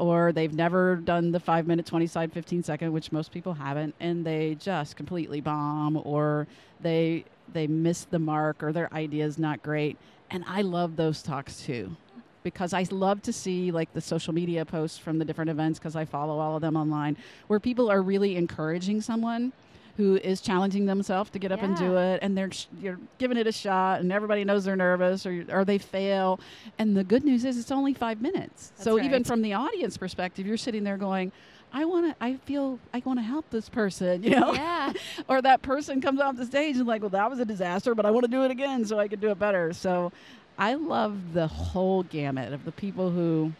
or 0.00 0.32
they've 0.32 0.54
never 0.54 0.96
done 0.96 1.30
the 1.30 1.38
five 1.38 1.66
minute, 1.66 1.84
20 1.84 2.06
side, 2.06 2.32
15 2.32 2.62
second, 2.62 2.90
which 2.92 3.12
most 3.12 3.30
people 3.30 3.52
haven't, 3.52 3.94
and 4.00 4.24
they 4.24 4.56
just 4.58 4.96
completely 4.96 5.42
bomb, 5.42 6.00
or 6.04 6.46
they 6.80 7.24
they 7.52 7.66
miss 7.66 8.04
the 8.04 8.18
mark, 8.18 8.62
or 8.62 8.72
their 8.72 8.92
idea 8.94 9.26
is 9.26 9.38
not 9.38 9.62
great. 9.62 9.98
And 10.30 10.42
I 10.48 10.62
love 10.62 10.96
those 10.96 11.22
talks 11.22 11.60
too. 11.60 11.96
Because 12.42 12.72
I 12.72 12.86
love 12.90 13.20
to 13.22 13.32
see 13.32 13.70
like 13.70 13.92
the 13.92 14.00
social 14.00 14.32
media 14.32 14.64
posts 14.64 14.96
from 14.96 15.18
the 15.18 15.24
different 15.26 15.50
events 15.50 15.78
because 15.78 15.94
I 15.94 16.06
follow 16.06 16.38
all 16.38 16.56
of 16.56 16.62
them 16.62 16.74
online 16.74 17.18
where 17.48 17.60
people 17.60 17.90
are 17.90 18.00
really 18.00 18.36
encouraging 18.36 19.02
someone 19.02 19.52
who 19.96 20.16
is 20.16 20.40
challenging 20.40 20.86
themselves 20.86 21.30
to 21.30 21.38
get 21.38 21.52
up 21.52 21.62
and 21.62 21.76
do 21.76 21.96
it 21.96 22.20
and 22.22 22.36
they're 22.36 22.50
sh- 22.50 22.66
you're 22.80 22.98
giving 23.18 23.36
it 23.36 23.46
a 23.46 23.52
shot 23.52 24.00
and 24.00 24.12
everybody 24.12 24.44
knows 24.44 24.64
they're 24.64 24.76
nervous 24.76 25.26
or 25.26 25.44
or 25.50 25.64
they 25.64 25.78
fail. 25.78 26.40
And 26.78 26.96
the 26.96 27.04
good 27.04 27.24
news 27.24 27.44
is 27.44 27.58
it's 27.58 27.70
only 27.70 27.94
5 27.94 28.22
minutes. 28.22 28.72
That's 28.76 28.84
so 28.84 29.00
even 29.00 29.24
from 29.24 29.42
the 29.42 29.52
audience 29.54 29.96
perspective 29.96 30.46
you're 30.46 30.56
sitting 30.56 30.84
there 30.84 30.96
going 30.96 31.32
I 31.72 31.84
want 31.84 32.06
to 32.18 32.24
I 32.24 32.34
feel 32.36 32.78
I 32.92 33.02
want 33.04 33.18
to 33.18 33.24
help 33.24 33.48
this 33.50 33.68
person 33.68 34.22
you 34.24 34.30
know? 34.30 34.52
Yeah, 34.54 34.92
or 35.28 35.42
that 35.42 35.62
person 35.62 36.00
comes 36.00 36.20
off 36.20 36.36
the 36.36 36.46
stage 36.46 36.76
and 36.76 36.86
like 36.86 37.02
well 37.02 37.10
that 37.10 37.28
was 37.30 37.38
a 37.38 37.44
disaster 37.44 37.94
but 37.94 38.06
I 38.06 38.10
want 38.10 38.24
to 38.24 38.30
do 38.30 38.44
it 38.44 38.50
again 38.50 38.84
so 38.84 38.98
I 38.98 39.08
can 39.08 39.20
do 39.20 39.30
it 39.30 39.38
better. 39.38 39.72
So 39.72 40.12
I 40.58 40.74
love 40.74 41.32
the 41.32 41.46
whole 41.46 42.02
gamut 42.02 42.52
of 42.52 42.64
the 42.64 42.72
people 42.72 43.10
who 43.10 43.52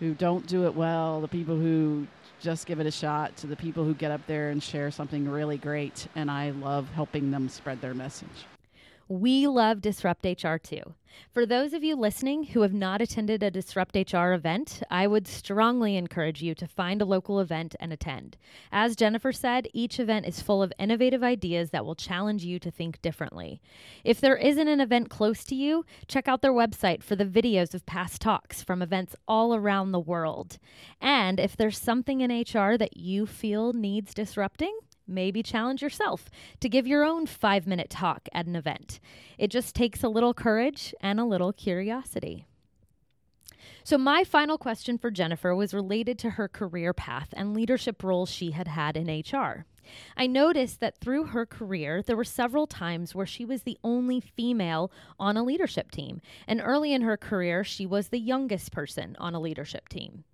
who 0.00 0.14
don't 0.14 0.46
do 0.48 0.66
it 0.66 0.74
well, 0.74 1.20
the 1.20 1.28
people 1.28 1.56
who 1.56 2.08
just 2.42 2.66
give 2.66 2.80
it 2.80 2.86
a 2.86 2.90
shot, 2.90 3.36
to 3.38 3.46
the 3.46 3.56
people 3.56 3.84
who 3.84 3.94
get 3.94 4.10
up 4.10 4.26
there 4.26 4.50
and 4.50 4.62
share 4.62 4.90
something 4.90 5.28
really 5.28 5.56
great. 5.56 6.08
And 6.14 6.30
I 6.30 6.50
love 6.50 6.88
helping 6.90 7.30
them 7.30 7.48
spread 7.48 7.80
their 7.80 7.94
message. 7.94 8.28
We 9.08 9.46
love 9.46 9.80
Disrupt 9.80 10.24
HR 10.24 10.56
too. 10.56 10.94
For 11.30 11.44
those 11.44 11.72
of 11.72 11.84
you 11.84 11.96
listening 11.96 12.44
who 12.44 12.62
have 12.62 12.72
not 12.72 13.02
attended 13.02 13.42
a 13.42 13.50
Disrupt 13.50 13.96
HR 13.96 14.32
event, 14.32 14.82
I 14.90 15.06
would 15.06 15.28
strongly 15.28 15.96
encourage 15.96 16.42
you 16.42 16.54
to 16.54 16.66
find 16.66 17.02
a 17.02 17.06
local 17.06 17.40
event 17.40 17.76
and 17.80 17.92
attend. 17.92 18.36
As 18.70 18.96
Jennifer 18.96 19.32
said, 19.32 19.68
each 19.72 20.00
event 20.00 20.26
is 20.26 20.40
full 20.40 20.62
of 20.62 20.72
innovative 20.78 21.22
ideas 21.22 21.70
that 21.70 21.84
will 21.84 21.94
challenge 21.94 22.44
you 22.44 22.58
to 22.60 22.70
think 22.70 23.00
differently. 23.02 23.60
If 24.04 24.20
there 24.20 24.36
isn't 24.36 24.68
an 24.68 24.80
event 24.80 25.10
close 25.10 25.44
to 25.44 25.54
you, 25.54 25.84
check 26.06 26.28
out 26.28 26.42
their 26.42 26.52
website 26.52 27.02
for 27.02 27.16
the 27.16 27.26
videos 27.26 27.74
of 27.74 27.86
past 27.86 28.20
talks 28.20 28.62
from 28.62 28.82
events 28.82 29.14
all 29.28 29.54
around 29.54 29.92
the 29.92 30.00
world. 30.00 30.58
And 31.00 31.38
if 31.38 31.56
there's 31.56 31.78
something 31.78 32.20
in 32.20 32.30
HR 32.30 32.76
that 32.76 32.96
you 32.96 33.26
feel 33.26 33.72
needs 33.72 34.14
disrupting, 34.14 34.78
maybe 35.06 35.42
challenge 35.42 35.82
yourself 35.82 36.30
to 36.60 36.68
give 36.68 36.86
your 36.86 37.04
own 37.04 37.26
five 37.26 37.66
minute 37.66 37.90
talk 37.90 38.28
at 38.32 38.46
an 38.46 38.56
event. 38.56 39.00
It 39.38 39.48
just 39.48 39.74
takes 39.74 40.02
a 40.02 40.08
little 40.08 40.34
courage 40.34 40.94
and 41.00 41.18
a 41.18 41.24
little 41.24 41.52
curiosity. 41.52 42.46
So, 43.84 43.98
my 43.98 44.24
final 44.24 44.58
question 44.58 44.98
for 44.98 45.10
Jennifer 45.10 45.54
was 45.54 45.74
related 45.74 46.18
to 46.20 46.30
her 46.30 46.48
career 46.48 46.92
path 46.92 47.28
and 47.32 47.54
leadership 47.54 48.02
roles 48.02 48.30
she 48.30 48.52
had 48.52 48.68
had 48.68 48.96
in 48.96 49.06
HR. 49.06 49.66
I 50.16 50.26
noticed 50.26 50.80
that 50.80 50.98
through 50.98 51.26
her 51.26 51.44
career, 51.44 52.02
there 52.02 52.16
were 52.16 52.24
several 52.24 52.66
times 52.66 53.14
where 53.14 53.26
she 53.26 53.44
was 53.44 53.62
the 53.62 53.78
only 53.82 54.20
female 54.20 54.92
on 55.18 55.36
a 55.36 55.42
leadership 55.42 55.90
team. 55.90 56.20
And 56.46 56.60
early 56.62 56.92
in 56.92 57.02
her 57.02 57.16
career, 57.16 57.64
she 57.64 57.86
was 57.86 58.08
the 58.08 58.20
youngest 58.20 58.72
person 58.72 59.16
on 59.18 59.34
a 59.34 59.40
leadership 59.40 59.88
team. 59.88 60.24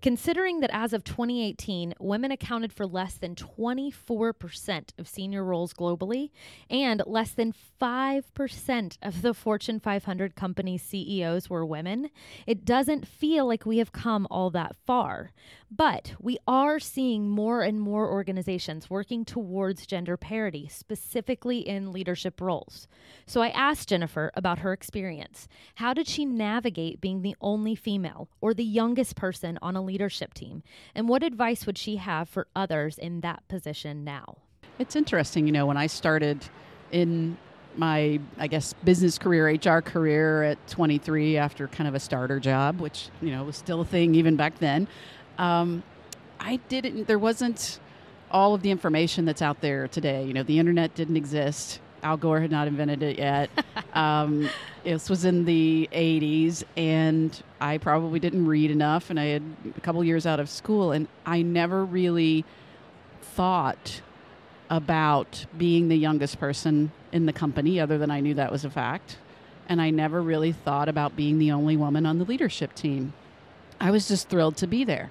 Considering 0.00 0.60
that 0.60 0.70
as 0.72 0.92
of 0.92 1.04
2018, 1.04 1.94
women 1.98 2.30
accounted 2.30 2.72
for 2.72 2.86
less 2.86 3.14
than 3.14 3.34
24% 3.34 4.90
of 4.98 5.08
senior 5.08 5.44
roles 5.44 5.72
globally 5.72 6.30
and 6.68 7.02
less 7.06 7.30
than 7.30 7.54
5% 7.80 8.98
of 9.02 9.22
the 9.22 9.34
Fortune 9.34 9.80
500 9.80 10.34
company 10.34 10.78
CEOs 10.78 11.48
were 11.50 11.64
women, 11.64 12.10
it 12.46 12.64
doesn't 12.64 13.06
feel 13.06 13.46
like 13.46 13.66
we 13.66 13.78
have 13.78 13.92
come 13.92 14.26
all 14.30 14.50
that 14.50 14.76
far. 14.86 15.32
But 15.74 16.12
we 16.20 16.36
are 16.46 16.78
seeing 16.78 17.30
more 17.30 17.62
and 17.62 17.80
more 17.80 18.10
organizations 18.10 18.90
working 18.90 19.24
towards 19.24 19.86
gender 19.86 20.16
parity, 20.18 20.68
specifically 20.68 21.60
in 21.60 21.92
leadership 21.92 22.40
roles. 22.40 22.86
So 23.26 23.40
I 23.40 23.48
asked 23.48 23.88
Jennifer 23.88 24.30
about 24.34 24.58
her 24.58 24.72
experience. 24.72 25.48
How 25.76 25.94
did 25.94 26.06
she 26.06 26.26
navigate 26.26 27.00
being 27.00 27.22
the 27.22 27.36
only 27.40 27.74
female 27.74 28.28
or 28.40 28.52
the 28.52 28.64
youngest 28.64 29.16
person 29.16 29.58
on 29.62 29.76
a 29.76 29.82
leadership 29.82 30.34
team? 30.34 30.62
And 30.94 31.08
what 31.08 31.22
advice 31.22 31.66
would 31.66 31.78
she 31.78 31.96
have 31.96 32.28
for 32.28 32.46
others 32.54 32.98
in 32.98 33.20
that 33.20 33.46
position 33.48 34.04
now? 34.04 34.36
It's 34.78 34.96
interesting, 34.96 35.46
you 35.46 35.52
know, 35.52 35.66
when 35.66 35.76
I 35.76 35.86
started 35.86 36.44
in 36.90 37.36
my, 37.76 38.20
I 38.38 38.46
guess, 38.46 38.74
business 38.84 39.18
career, 39.18 39.46
HR 39.48 39.80
career 39.80 40.42
at 40.42 40.66
23 40.68 41.36
after 41.38 41.68
kind 41.68 41.88
of 41.88 41.94
a 41.94 42.00
starter 42.00 42.38
job, 42.38 42.80
which, 42.80 43.08
you 43.20 43.30
know, 43.30 43.44
was 43.44 43.56
still 43.56 43.80
a 43.80 43.84
thing 43.84 44.14
even 44.14 44.36
back 44.36 44.58
then. 44.58 44.88
Um, 45.38 45.82
I 46.40 46.56
didn't, 46.68 47.06
there 47.06 47.18
wasn't 47.18 47.80
all 48.30 48.54
of 48.54 48.62
the 48.62 48.70
information 48.70 49.24
that's 49.24 49.42
out 49.42 49.60
there 49.60 49.88
today. 49.88 50.24
You 50.24 50.32
know, 50.32 50.42
the 50.42 50.58
internet 50.58 50.94
didn't 50.94 51.16
exist. 51.16 51.80
Al 52.02 52.16
Gore 52.16 52.40
had 52.40 52.50
not 52.50 52.68
invented 52.68 53.02
it 53.02 53.18
yet. 53.18 53.50
um, 53.94 54.48
this 54.84 55.08
was 55.08 55.24
in 55.24 55.44
the 55.44 55.88
80s, 55.92 56.64
and 56.76 57.42
I 57.60 57.78
probably 57.78 58.18
didn't 58.18 58.46
read 58.46 58.70
enough, 58.70 59.10
and 59.10 59.18
I 59.18 59.26
had 59.26 59.42
a 59.76 59.80
couple 59.80 60.02
years 60.02 60.26
out 60.26 60.40
of 60.40 60.48
school, 60.48 60.92
and 60.92 61.06
I 61.24 61.42
never 61.42 61.84
really 61.84 62.44
thought 63.20 64.02
about 64.68 65.46
being 65.56 65.88
the 65.88 65.96
youngest 65.96 66.40
person 66.40 66.90
in 67.12 67.26
the 67.26 67.32
company, 67.32 67.78
other 67.78 67.98
than 67.98 68.10
I 68.10 68.20
knew 68.20 68.34
that 68.34 68.50
was 68.50 68.64
a 68.64 68.70
fact. 68.70 69.18
And 69.68 69.80
I 69.80 69.90
never 69.90 70.20
really 70.20 70.52
thought 70.52 70.88
about 70.88 71.14
being 71.14 71.38
the 71.38 71.52
only 71.52 71.76
woman 71.76 72.06
on 72.06 72.18
the 72.18 72.24
leadership 72.24 72.74
team. 72.74 73.12
I 73.80 73.90
was 73.90 74.08
just 74.08 74.28
thrilled 74.28 74.56
to 74.58 74.66
be 74.66 74.84
there. 74.84 75.10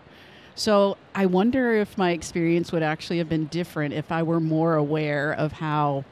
So 0.55 0.97
I 1.15 1.25
wonder 1.27 1.75
if 1.75 1.97
my 1.97 2.11
experience 2.11 2.71
would 2.71 2.83
actually 2.83 3.19
have 3.19 3.29
been 3.29 3.45
different 3.45 3.93
if 3.93 4.11
I 4.11 4.23
were 4.23 4.39
more 4.39 4.75
aware 4.75 5.31
of 5.31 5.53
how 5.53 6.03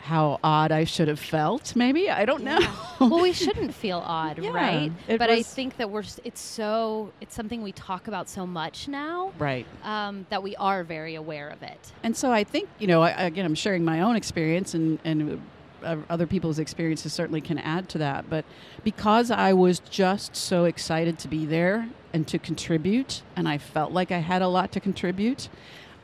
how 0.00 0.40
odd 0.42 0.72
I 0.72 0.84
should 0.84 1.08
have 1.08 1.20
felt. 1.20 1.76
Maybe 1.76 2.10
I 2.10 2.24
don't 2.24 2.42
know. 2.42 2.58
well, 3.00 3.20
we 3.20 3.32
shouldn't 3.44 3.74
feel 3.74 4.02
odd, 4.04 4.38
Yeah, 4.38 4.50
right? 4.50 4.92
But 5.06 5.30
I 5.30 5.42
think 5.42 5.76
that 5.76 5.90
we're 5.90 6.04
it's 6.24 6.40
so 6.40 7.12
it's 7.20 7.34
something 7.34 7.62
we 7.62 7.72
talk 7.72 8.08
about 8.08 8.28
so 8.28 8.46
much 8.46 8.88
now 8.88 9.32
right. 9.38 9.66
um, 9.84 10.26
that 10.30 10.42
we 10.42 10.56
are 10.56 10.84
very 10.84 11.14
aware 11.14 11.48
of 11.50 11.62
it. 11.62 11.92
And 12.02 12.16
so 12.16 12.32
I 12.32 12.44
think, 12.44 12.68
you 12.78 12.86
know, 12.86 13.02
I, 13.02 13.10
again, 13.10 13.44
I'm 13.44 13.54
sharing 13.54 13.84
my 13.84 14.00
own 14.00 14.16
experience 14.16 14.72
and, 14.74 14.98
and 15.04 15.40
uh, 15.82 15.96
other 16.08 16.26
people's 16.26 16.58
experiences 16.58 17.12
certainly 17.12 17.42
can 17.42 17.58
add 17.58 17.88
to 17.90 17.98
that. 17.98 18.28
But 18.30 18.44
because 18.82 19.30
I 19.30 19.52
was 19.52 19.80
just 19.80 20.34
so 20.34 20.64
excited 20.64 21.18
to 21.20 21.28
be 21.28 21.44
there 21.44 21.88
and 22.12 22.26
to 22.28 22.38
contribute, 22.38 23.22
and 23.36 23.46
I 23.48 23.58
felt 23.58 23.92
like 23.92 24.10
I 24.10 24.18
had 24.18 24.40
a 24.40 24.48
lot 24.48 24.72
to 24.72 24.80
contribute, 24.80 25.48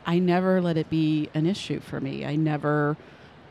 I 0.04 0.18
never 0.18 0.60
let 0.60 0.76
it 0.76 0.88
be 0.90 1.30
an 1.34 1.46
issue 1.46 1.80
for 1.80 2.00
me. 2.00 2.24
I 2.24 2.36
never 2.36 2.96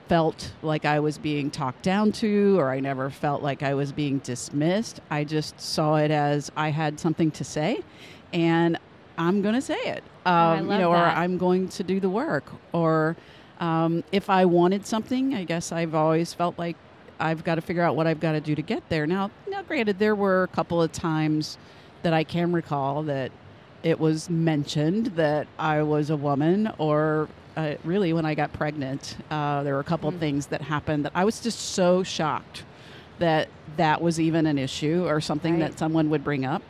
felt 0.08 0.52
like 0.62 0.86
I 0.86 1.00
was 1.00 1.18
being 1.18 1.50
talked 1.50 1.82
down 1.82 2.12
to 2.14 2.60
or 2.60 2.70
I 2.70 2.80
never 2.80 3.10
felt 3.10 3.42
like 3.42 3.64
I 3.64 3.74
was 3.74 3.92
being 3.92 4.20
dismissed. 4.20 5.00
I 5.10 5.24
just 5.24 5.60
saw 5.60 5.96
it 5.96 6.12
as 6.12 6.52
I 6.56 6.70
had 6.70 7.00
something 7.00 7.32
to 7.32 7.44
say 7.44 7.80
and 8.34 8.78
I'm 9.18 9.42
going 9.42 9.56
to 9.56 9.62
say 9.62 9.78
it. 9.78 10.04
Um, 10.26 10.70
you 10.70 10.78
know, 10.78 10.92
that. 10.92 11.16
or 11.16 11.18
I'm 11.18 11.38
going 11.38 11.70
to 11.70 11.84
do 11.84 12.00
the 12.00 12.10
work. 12.10 12.46
Or 12.74 13.16
um, 13.60 14.04
if 14.12 14.30
I 14.30 14.46
wanted 14.46 14.86
something, 14.86 15.34
I 15.34 15.44
guess 15.44 15.72
I've 15.72 15.96
always 15.96 16.34
felt 16.34 16.58
like 16.60 16.76
I've 17.20 17.44
got 17.44 17.56
to 17.56 17.62
figure 17.62 17.84
out 17.84 17.96
what 17.96 18.08
I've 18.08 18.20
got 18.20 18.34
to 18.34 18.42
do 18.42 18.56
to 18.56 18.62
get 18.62 18.88
there. 18.90 19.08
Now, 19.08 19.32
now, 19.48 19.62
granted, 19.62 20.00
there 20.00 20.16
were 20.16 20.44
a 20.44 20.48
couple 20.48 20.82
of 20.82 20.92
times 20.92 21.58
that 22.04 22.14
I 22.14 22.24
can 22.24 22.52
recall 22.52 23.04
that 23.04 23.32
it 23.84 24.00
was 24.00 24.30
mentioned 24.30 25.08
that 25.16 25.48
I 25.58 25.84
was 25.84 26.10
a 26.10 26.18
woman 26.18 26.72
or 26.78 27.30
uh, 27.56 27.76
really 27.84 28.14
when 28.14 28.26
I 28.26 28.36
got 28.36 28.54
pregnant, 28.54 29.18
uh, 29.30 29.64
there 29.64 29.74
were 29.74 29.80
a 29.80 29.86
couple 29.86 30.10
mm. 30.10 30.16
of 30.16 30.20
things 30.20 30.48
that 30.48 30.62
happened 30.62 31.06
that 31.06 31.12
I 31.16 31.26
was 31.26 31.40
just 31.40 31.60
so 31.60 32.04
shocked 32.04 32.64
that 33.20 33.48
that 33.78 34.02
was 34.02 34.20
even 34.20 34.46
an 34.46 34.58
issue 34.58 35.06
or 35.08 35.22
something 35.22 35.60
right. 35.60 35.72
that 35.72 35.80
someone 35.80 36.10
would 36.10 36.24
bring 36.24 36.46
up. 36.46 36.62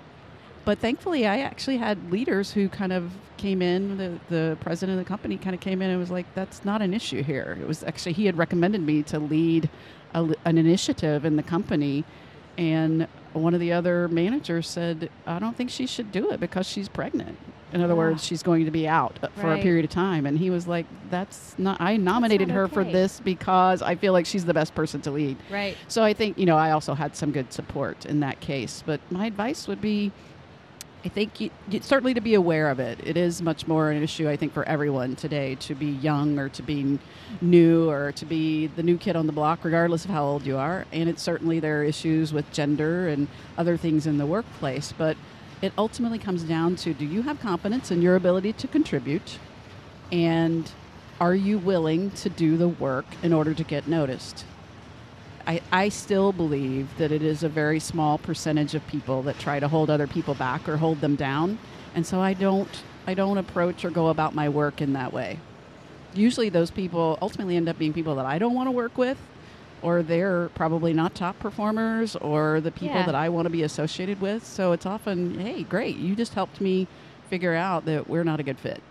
But 0.64 0.80
thankfully, 0.80 1.28
I 1.28 1.40
actually 1.40 1.78
had 1.78 2.12
leaders 2.12 2.52
who 2.52 2.70
kind 2.70 2.92
of 2.92 3.12
came 3.38 3.62
in. 3.62 3.98
The, 3.98 4.20
the 4.30 4.58
president 4.62 4.98
of 5.00 5.06
the 5.06 5.08
company 5.08 5.38
kind 5.38 5.54
of 5.54 5.62
came 5.62 5.82
in 5.82 5.92
and 5.92 6.00
was 6.00 6.10
like, 6.10 6.26
"That's 6.34 6.66
not 6.66 6.82
an 6.82 6.94
issue 6.94 7.22
here." 7.22 7.58
It 7.62 7.68
was 7.68 7.84
actually 7.84 8.14
he 8.14 8.26
had 8.26 8.38
recommended 8.38 8.82
me 8.82 9.04
to 9.04 9.20
lead 9.20 9.70
a, 10.16 10.34
an 10.46 10.58
initiative 10.58 11.24
in 11.24 11.36
the 11.36 11.44
company, 11.44 12.04
and 12.58 13.08
one 13.34 13.54
of 13.54 13.60
the 13.60 13.72
other 13.74 14.08
managers 14.08 14.68
said, 14.68 15.10
"I 15.26 15.40
don't 15.40 15.56
think 15.56 15.70
she 15.70 15.86
should 15.86 16.12
do 16.12 16.32
it 16.32 16.40
because 16.40 16.68
she's 16.68 16.88
pregnant." 16.88 17.38
In 17.74 17.82
other 17.82 17.96
words, 17.96 18.24
she's 18.24 18.42
going 18.42 18.64
to 18.64 18.72
be 18.72 18.88
out 18.88 19.20
uh, 19.22 19.28
for 19.36 19.48
right. 19.48 19.60
a 19.60 19.62
period 19.62 19.84
of 19.84 19.92
time. 19.92 20.26
And 20.26 20.38
he 20.38 20.50
was 20.50 20.68
like, 20.68 20.86
"That's 21.10 21.56
not. 21.58 21.82
I 21.82 21.98
nominated 21.98 22.48
not 22.48 22.54
her 22.54 22.64
okay. 22.66 22.74
for 22.74 22.84
this 22.86 23.20
because 23.20 23.82
I 23.82 23.96
feel 23.96 24.14
like 24.14 24.26
she's 24.26 24.46
the 24.46 24.54
best 24.54 24.74
person 24.74 25.02
to 25.02 25.12
lead." 25.12 25.38
Right. 25.52 25.76
So 25.88 26.04
I 26.04 26.14
think 26.14 26.38
you 26.38 26.46
know 26.46 26.58
I 26.58 26.72
also 26.72 26.94
had 26.94 27.16
some 27.16 27.32
good 27.32 27.52
support 27.52 28.06
in 28.06 28.22
that 28.22 28.40
case. 28.40 28.84
But 28.86 29.02
my 29.12 29.26
advice 29.26 29.68
would 29.68 29.82
be, 29.82 30.12
I 31.06 31.08
think 31.08 31.40
you, 31.40 31.52
certainly 31.82 32.16
to 32.16 32.22
be 32.22 32.34
aware 32.34 32.68
of 32.72 32.80
it. 32.80 33.00
It 33.06 33.16
is 33.16 33.40
much 33.40 33.68
more 33.68 33.92
an 33.92 34.02
issue 34.02 34.28
I 34.28 34.36
think 34.36 34.54
for 34.54 34.68
everyone 34.68 35.16
today 35.16 35.54
to 35.60 35.76
be 35.76 35.86
young 35.86 36.40
or 36.40 36.50
to 36.50 36.64
be 36.64 36.98
new 37.42 37.88
or 37.92 38.12
to 38.14 38.26
be 38.26 38.66
the 38.66 38.82
new 38.82 38.98
kid 38.98 39.16
on 39.16 39.28
the 39.28 39.32
block, 39.32 39.64
regardless 39.64 40.04
of 40.04 40.10
how 40.10 40.26
old 40.26 40.48
you 40.48 40.58
are. 40.58 40.88
And 40.92 41.08
it's 41.08 41.22
certainly 41.22 41.60
there 41.60 41.82
are 41.82 41.84
issues 41.84 42.34
with 42.34 42.52
gender 42.52 43.08
and 43.08 43.28
other 43.56 43.78
things 43.78 44.08
in 44.08 44.18
the 44.18 44.26
workplace, 44.26 44.96
but 44.98 45.16
it 45.62 45.74
ultimately 45.78 46.18
comes 46.18 46.42
down 46.42 46.76
to 46.78 46.96
do 46.96 47.06
you 47.06 47.22
have 47.22 47.40
confidence 47.40 47.92
in 47.92 48.02
your 48.02 48.16
ability 48.16 48.54
to 48.54 48.68
contribute? 48.68 49.38
And 50.12 50.72
are 51.22 51.36
you 51.36 51.60
willing 51.60 52.10
to 52.12 52.30
do 52.30 52.58
the 52.58 52.68
work 52.68 53.06
in 53.22 53.32
order 53.32 53.54
to 53.54 53.64
get 53.64 53.88
noticed? 53.88 54.44
I, 55.48 55.62
I 55.72 55.90
still 55.90 56.32
believe 56.32 56.98
that 56.98 57.12
it 57.12 57.22
is 57.22 57.44
a 57.44 57.50
very 57.50 57.80
small 57.80 58.18
percentage 58.18 58.74
of 58.74 58.86
people 58.88 59.22
that 59.24 59.38
try 59.40 59.60
to 59.60 59.68
hold 59.68 59.90
other 59.90 60.08
people 60.08 60.34
back 60.34 60.68
or 60.68 60.78
hold 60.78 61.02
them 61.02 61.16
down. 61.16 61.60
And 61.94 62.06
so 62.06 62.20
I 62.20 62.34
don't 62.34 62.84
I 63.08 63.14
don't 63.14 63.38
approach 63.38 63.86
or 63.86 63.92
go 63.92 64.08
about 64.08 64.34
my 64.34 64.50
work 64.50 64.82
in 64.82 64.94
that 64.94 65.14
way. 65.14 65.40
Usually 66.14 66.50
those 66.50 66.72
people 66.72 67.20
ultimately 67.22 67.56
end 67.56 67.70
up 67.70 67.78
being 67.78 67.94
people 67.94 68.16
that 68.16 68.26
I 68.26 68.40
don't 68.40 68.56
want 68.56 68.68
to 68.68 68.72
work 68.72 68.98
with 68.98 69.18
or 69.82 70.02
they're 70.02 70.50
probably 70.50 70.94
not 70.94 71.14
top 71.14 71.38
performers 71.38 72.16
or 72.16 72.60
the 72.62 72.72
people 72.72 72.96
yeah. 72.96 73.06
that 73.06 73.14
I 73.14 73.30
want 73.30 73.46
to 73.46 73.52
be 73.52 73.62
associated 73.62 74.20
with. 74.20 74.44
So 74.44 74.72
it's 74.72 74.88
often, 74.88 75.40
hey, 75.40 75.62
great, 75.64 75.98
you 75.98 76.16
just 76.16 76.34
helped 76.34 76.60
me 76.60 76.88
figure 77.30 77.54
out 77.54 77.86
that 77.86 78.10
we're 78.10 78.24
not 78.24 78.40
a 78.40 78.44
good 78.44 78.58
fit. 78.58 78.82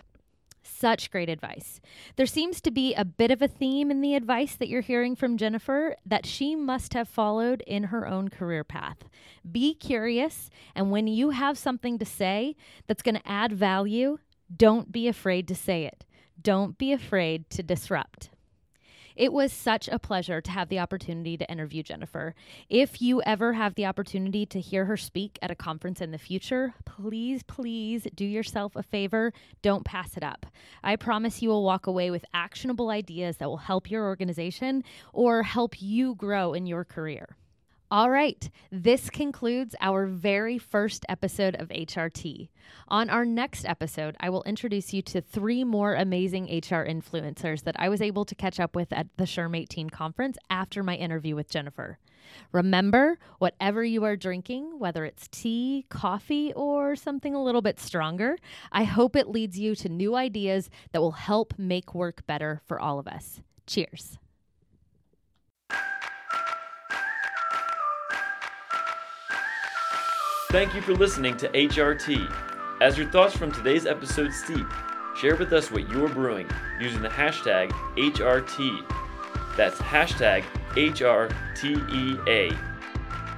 Such 0.85 1.11
great 1.11 1.31
advice. 1.31 1.81
There 2.17 2.27
seems 2.27 2.61
to 2.61 2.71
be 2.71 2.93
a 2.93 3.07
bit 3.07 3.31
of 3.31 3.41
a 3.41 3.49
theme 3.49 3.91
in 3.91 4.03
the 4.03 4.15
advice 4.15 4.55
that 4.57 4.69
you're 4.69 4.83
hearing 4.83 5.17
from 5.17 5.39
Jennifer 5.39 5.97
that 6.05 6.27
she 6.27 6.55
must 6.55 6.93
have 6.93 7.09
followed 7.09 7.63
in 7.67 7.85
her 7.85 8.07
own 8.07 8.29
career 8.29 8.65
path. 8.65 8.99
Be 9.51 9.73
curious, 9.73 10.51
and 10.75 10.91
when 10.91 11.07
you 11.07 11.31
have 11.31 11.57
something 11.57 11.99
to 12.01 12.05
say 12.05 12.55
that's 12.87 13.01
going 13.01 13.15
to 13.15 13.27
add 13.27 13.51
value, 13.51 14.19
don't 14.55 14.93
be 14.93 15.09
afraid 15.09 15.49
to 15.49 15.55
say 15.55 15.87
it. 15.87 16.05
Don't 16.43 16.77
be 16.77 16.93
afraid 16.93 17.49
to 17.49 17.63
disrupt. 17.63 18.29
It 19.17 19.33
was 19.33 19.53
such 19.53 19.89
a 19.89 19.99
pleasure 19.99 20.41
to 20.41 20.51
have 20.51 20.69
the 20.69 20.81
opportunity 20.81 21.37
to 21.37 21.51
interview 21.51 21.83
Jennifer. 21.83 22.35
If 22.69 23.01
you 23.01 23.23
ever 23.23 23.53
have 23.53 23.77
the 23.77 23.87
opportunity 23.87 24.45
to 24.47 24.61
hear 24.61 24.87
her 24.87 24.97
speak 24.97 25.39
at 25.41 25.51
a 25.51 25.55
conference 25.55 26.01
in 26.01 26.11
the 26.11 26.19
future, 26.19 26.75
please, 26.85 27.43
please 27.45 28.07
do 28.15 28.25
yourself 28.25 28.75
a 28.75 28.83
favor. 28.83 29.33
Don't 29.63 29.85
pass 29.85 30.17
it 30.17 30.25
up. 30.25 30.47
I 30.83 30.97
promise 30.97 31.43
you 31.43 31.49
will 31.49 31.63
walk 31.63 31.87
away 31.87 32.11
with 32.11 32.25
actionable 32.35 32.91
ideas 32.91 33.37
that 33.37 33.49
will 33.49 33.59
help 33.59 33.91
your 33.91 34.05
organization 34.05 34.83
or 35.13 35.43
help 35.43 35.81
you 35.81 36.15
grow 36.17 36.53
in 36.53 36.67
your 36.67 36.85
career. 36.85 37.37
All 37.91 38.11
right, 38.11 38.51
this 38.73 39.11
concludes 39.11 39.77
our 39.81 40.07
very 40.07 40.57
first 40.59 41.05
episode 41.09 41.55
of 41.57 41.69
HRT. 41.69 42.49
On 42.89 43.11
our 43.11 43.27
next 43.27 43.67
episode, 43.67 44.17
I 44.19 44.31
will 44.31 44.43
introduce 44.45 44.95
you 44.95 45.03
to 45.03 45.21
three 45.21 45.65
more 45.65 45.95
amazing 45.95 46.45
HR 46.47 46.87
influencers 46.87 47.63
that 47.65 47.79
I 47.79 47.91
was 47.91 48.01
able 48.01 48.25
to 48.25 48.35
catch 48.35 48.59
up 48.59 48.75
with 48.75 48.93
at 48.93 49.09
the 49.19 49.25
SHRM 49.25 49.57
18 49.57 49.91
conference 49.91 50.39
after 50.49 50.83
my 50.83 50.97
interview 50.97 51.37
with 51.37 51.51
Jennifer. 51.51 51.99
Remember, 52.53 53.19
whatever 53.39 53.85
you 53.85 54.03
are 54.05 54.17
drinking, 54.17 54.79
whether 54.79 55.05
it's 55.05 55.29
tea, 55.29 55.85
coffee, 55.91 56.55
or 56.55 56.97
something 56.97 57.35
a 57.35 57.43
little 57.43 57.63
bit 57.63 57.79
stronger, 57.79 58.39
I 58.73 58.85
hope 58.85 59.15
it 59.15 59.29
leads 59.29 59.59
you 59.59 59.75
to 59.77 59.91
new 59.91 60.17
ideas 60.17 60.71
that 60.93 61.03
will 61.03 61.13
help 61.13 61.53
make 61.59 61.95
work 61.95 62.27
better 62.27 62.63
for 62.65 62.81
all 62.81 62.99
of 62.99 63.07
us. 63.07 63.43
Cheers. 63.67 64.19
Thank 70.55 70.71
you 70.73 70.83
for 70.83 70.95
listening 70.95 71.37
to 71.39 71.49
HRT. 71.49 72.33
As 72.81 72.97
your 72.97 73.09
thoughts 73.09 73.37
from 73.37 73.51
today's 73.51 73.87
episode 73.87 74.33
steep, 74.33 74.65
share 75.17 75.35
with 75.35 75.53
us 75.53 75.73
what 75.73 75.91
you're 75.91 76.09
brewing 76.09 76.49
using 76.81 77.03
the 77.03 77.09
hashtag 77.09 77.73
HRT. 77.97 78.87
That's 79.57 79.79
hashtag 79.79 80.45
HRTEA. 80.75 82.57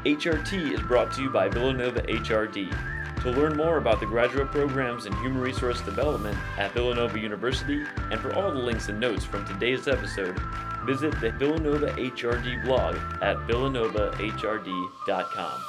HRT 0.04 0.72
is 0.74 0.80
brought 0.82 1.10
to 1.12 1.22
you 1.22 1.30
by 1.30 1.48
Villanova 1.48 2.02
HRD. 2.02 2.70
To 3.22 3.30
learn 3.30 3.56
more 3.56 3.78
about 3.78 3.98
the 3.98 4.04
graduate 4.04 4.50
programs 4.50 5.06
in 5.06 5.14
human 5.14 5.40
resource 5.40 5.80
development 5.80 6.36
at 6.58 6.74
Villanova 6.74 7.18
University 7.18 7.82
and 8.10 8.20
for 8.20 8.34
all 8.34 8.52
the 8.52 8.58
links 8.58 8.90
and 8.90 9.00
notes 9.00 9.24
from 9.24 9.46
today's 9.46 9.88
episode, 9.88 10.38
visit 10.84 11.18
the 11.22 11.30
Villanova 11.30 11.94
HRD 11.94 12.62
blog 12.62 12.96
at 13.22 13.38
villanovahrd.com. 13.48 15.62